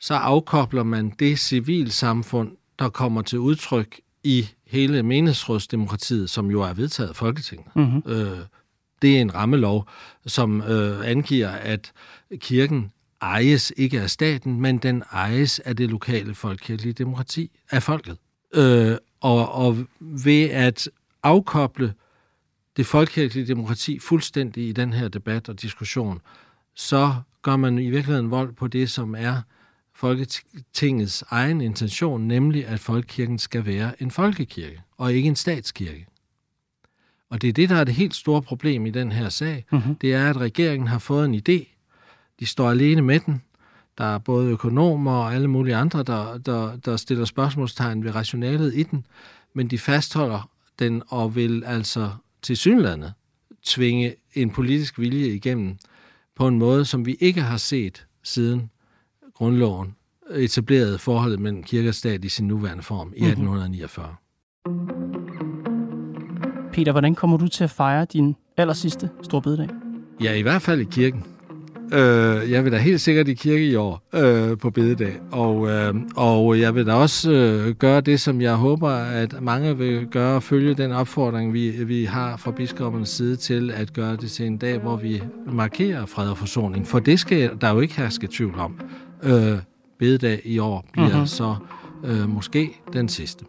så 0.00 0.14
afkobler 0.14 0.82
man 0.82 1.12
det 1.18 1.38
civilsamfund, 1.38 2.52
der 2.78 2.88
kommer 2.88 3.22
til 3.22 3.38
udtryk 3.38 4.00
i 4.24 4.48
hele 4.66 5.02
menighedsrådsdemokratiet, 5.02 6.30
som 6.30 6.50
jo 6.50 6.62
er 6.62 6.72
vedtaget 6.72 7.08
af 7.08 7.16
Folketinget. 7.16 7.76
Mm-hmm. 7.76 8.02
Øh, 8.06 8.38
det 9.02 9.16
er 9.16 9.20
en 9.20 9.34
rammelov, 9.34 9.88
som 10.26 10.62
øh, 10.62 11.10
angiver, 11.10 11.48
at 11.48 11.92
kirken 12.38 12.92
ejes 13.20 13.72
ikke 13.76 14.00
af 14.00 14.10
staten, 14.10 14.60
men 14.60 14.78
den 14.78 15.02
ejes 15.12 15.58
af 15.58 15.76
det 15.76 15.90
lokale 15.90 16.34
folkekirkelige 16.34 16.92
demokrati, 16.92 17.50
af 17.70 17.82
folket. 17.82 18.18
Øh, 18.54 18.96
og, 19.20 19.52
og 19.52 19.86
ved 20.00 20.50
at 20.50 20.88
afkoble 21.22 21.94
det 22.76 22.86
folkekirkelige 22.86 23.46
demokrati 23.46 23.98
fuldstændig 23.98 24.68
i 24.68 24.72
den 24.72 24.92
her 24.92 25.08
debat 25.08 25.48
og 25.48 25.62
diskussion, 25.62 26.20
så 26.74 27.14
gør 27.42 27.56
man 27.56 27.78
i 27.78 27.90
virkeligheden 27.90 28.30
vold 28.30 28.52
på 28.52 28.66
det, 28.66 28.90
som 28.90 29.14
er 29.18 29.42
Folketingets 29.96 31.24
egen 31.28 31.60
intention, 31.60 32.28
nemlig 32.28 32.66
at 32.66 32.80
folkekirken 32.80 33.38
skal 33.38 33.66
være 33.66 34.02
en 34.02 34.10
folkekirke 34.10 34.82
og 34.96 35.12
ikke 35.12 35.28
en 35.28 35.36
statskirke. 35.36 36.06
Og 37.30 37.42
det 37.42 37.48
er 37.48 37.52
det, 37.52 37.68
der 37.68 37.76
er 37.76 37.84
det 37.84 37.94
helt 37.94 38.14
store 38.14 38.42
problem 38.42 38.86
i 38.86 38.90
den 38.90 39.12
her 39.12 39.28
sag. 39.28 39.64
Mm-hmm. 39.72 39.94
Det 39.94 40.14
er, 40.14 40.30
at 40.30 40.36
regeringen 40.36 40.88
har 40.88 40.98
fået 40.98 41.24
en 41.24 41.34
idé. 41.34 41.75
De 42.40 42.46
står 42.46 42.70
alene 42.70 43.02
med 43.02 43.20
den. 43.20 43.42
Der 43.98 44.04
er 44.04 44.18
både 44.18 44.50
økonomer 44.50 45.12
og 45.12 45.34
alle 45.34 45.48
mulige 45.48 45.76
andre, 45.76 46.02
der, 46.02 46.38
der, 46.38 46.76
der 46.76 46.96
stiller 46.96 47.24
spørgsmålstegn 47.24 48.04
ved 48.04 48.14
rationalet 48.14 48.74
i 48.74 48.82
den. 48.82 49.06
Men 49.54 49.68
de 49.68 49.78
fastholder 49.78 50.50
den 50.78 51.02
og 51.08 51.36
vil 51.36 51.64
altså 51.66 52.10
til 52.42 52.56
synlandet 52.56 53.12
tvinge 53.64 54.14
en 54.34 54.50
politisk 54.50 54.98
vilje 54.98 55.26
igennem 55.26 55.76
på 56.36 56.48
en 56.48 56.58
måde, 56.58 56.84
som 56.84 57.06
vi 57.06 57.16
ikke 57.20 57.40
har 57.40 57.56
set 57.56 58.06
siden 58.22 58.70
grundloven 59.34 59.96
etablerede 60.30 60.98
forholdet 60.98 61.40
mellem 61.40 61.62
kirke 61.62 61.88
og 61.88 61.94
stat 61.94 62.24
i 62.24 62.28
sin 62.28 62.46
nuværende 62.46 62.82
form 62.82 63.12
i 63.16 63.24
1849. 63.24 64.14
Mm-hmm. 64.66 65.16
Peter, 66.76 66.92
hvordan 66.92 67.14
kommer 67.14 67.36
du 67.36 67.48
til 67.48 67.64
at 67.64 67.70
fejre 67.70 68.04
din 68.04 68.36
aller 68.56 68.74
sidste 68.74 69.10
store 69.22 69.42
bededag? 69.42 69.68
Ja, 70.20 70.34
i 70.34 70.42
hvert 70.42 70.62
fald 70.62 70.80
i 70.80 70.84
kirken. 70.84 71.24
Øh, 71.92 72.50
jeg 72.50 72.64
vil 72.64 72.72
da 72.72 72.78
helt 72.78 73.00
sikkert 73.00 73.28
i 73.28 73.34
kirke 73.34 73.66
i 73.66 73.74
år 73.74 74.02
øh, 74.14 74.58
på 74.58 74.70
bededag, 74.70 75.12
og, 75.32 75.68
øh, 75.70 75.94
og 76.16 76.60
jeg 76.60 76.74
vil 76.74 76.86
da 76.86 76.92
også 76.92 77.32
øh, 77.32 77.74
gøre 77.74 78.00
det, 78.00 78.20
som 78.20 78.40
jeg 78.40 78.54
håber, 78.54 78.88
at 78.90 79.42
mange 79.42 79.78
vil 79.78 80.06
gøre, 80.06 80.40
følge 80.40 80.74
den 80.74 80.92
opfordring, 80.92 81.52
vi, 81.52 81.70
vi 81.70 82.04
har 82.04 82.36
fra 82.36 82.50
biskoppernes 82.50 83.08
side 83.08 83.36
til 83.36 83.70
at 83.70 83.92
gøre 83.92 84.16
det 84.16 84.30
til 84.30 84.46
en 84.46 84.56
dag, 84.56 84.78
hvor 84.78 84.96
vi 84.96 85.22
markerer 85.52 86.06
fred 86.06 86.28
og 86.28 86.38
forsoning. 86.38 86.86
For 86.86 86.98
det 86.98 87.20
skal 87.20 87.50
der 87.60 87.70
jo 87.70 87.80
ikke 87.80 87.96
herske 87.96 88.28
tvivl 88.30 88.54
om. 88.58 88.80
Øh, 89.22 89.58
bededag 89.98 90.40
i 90.44 90.58
år 90.58 90.88
bliver 90.92 91.22
uh-huh. 91.22 91.26
så 91.26 91.56
øh, 92.04 92.28
måske 92.28 92.70
den 92.92 93.08
sidste. 93.08 93.44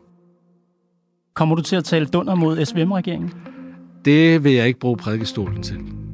Kommer 1.33 1.55
du 1.55 1.61
til 1.61 1.75
at 1.75 1.83
tale 1.83 2.05
dunder 2.05 2.35
mod 2.35 2.65
SVM-regeringen? 2.65 3.33
Det 4.05 4.43
vil 4.43 4.53
jeg 4.53 4.67
ikke 4.67 4.79
bruge 4.79 4.97
prædikestolen 4.97 5.63
til. 5.63 6.06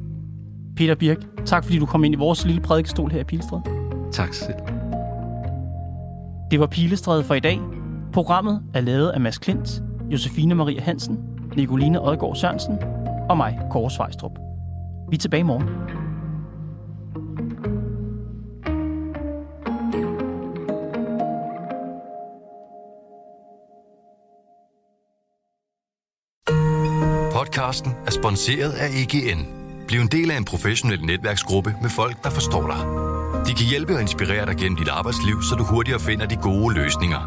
Peter 0.76 0.94
Birk, 0.94 1.18
tak 1.46 1.64
fordi 1.64 1.78
du 1.78 1.86
kom 1.86 2.04
ind 2.04 2.14
i 2.14 2.18
vores 2.18 2.46
lille 2.46 2.60
prædikestol 2.60 3.10
her 3.10 3.20
i 3.20 3.24
Pilestræd. 3.24 3.60
Tak 4.12 4.34
selv. 4.34 4.54
Det 6.50 6.60
var 6.60 6.66
Pilestræd 6.66 7.22
for 7.22 7.34
i 7.34 7.40
dag. 7.40 7.60
Programmet 8.12 8.62
er 8.74 8.80
lavet 8.80 9.10
af 9.10 9.20
Mads 9.20 9.38
Klint, 9.38 9.82
Josefine 10.10 10.54
Maria 10.54 10.80
Hansen, 10.80 11.18
Nicoline 11.56 12.00
Odgaard 12.00 12.36
Sørensen 12.36 12.78
og 13.28 13.36
mig, 13.36 13.58
Kåre 13.70 13.90
Svejstrup. 13.90 14.38
Vi 15.10 15.16
er 15.16 15.20
tilbage 15.20 15.40
i 15.40 15.42
morgen. 15.42 15.68
Podcasten 27.32 27.92
er 28.06 28.10
sponsoreret 28.10 28.72
af 28.72 28.88
EGN. 28.88 29.63
Bliv 29.94 30.02
en 30.02 30.08
del 30.08 30.30
af 30.30 30.36
en 30.36 30.44
professionel 30.44 31.04
netværksgruppe 31.04 31.74
med 31.82 31.90
folk, 31.90 32.24
der 32.24 32.30
forstår 32.30 32.66
dig. 32.66 32.78
De 33.46 33.54
kan 33.54 33.66
hjælpe 33.66 33.94
og 33.94 34.00
inspirere 34.00 34.46
dig 34.46 34.56
gennem 34.56 34.76
dit 34.76 34.88
arbejdsliv, 34.88 35.42
så 35.42 35.54
du 35.54 35.64
hurtigere 35.64 36.00
finder 36.00 36.26
de 36.26 36.36
gode 36.36 36.74
løsninger. 36.74 37.20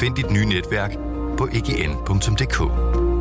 Find 0.00 0.16
dit 0.16 0.30
nye 0.30 0.44
netværk 0.44 0.96
på 1.38 1.48
ign.dk. 1.52 3.13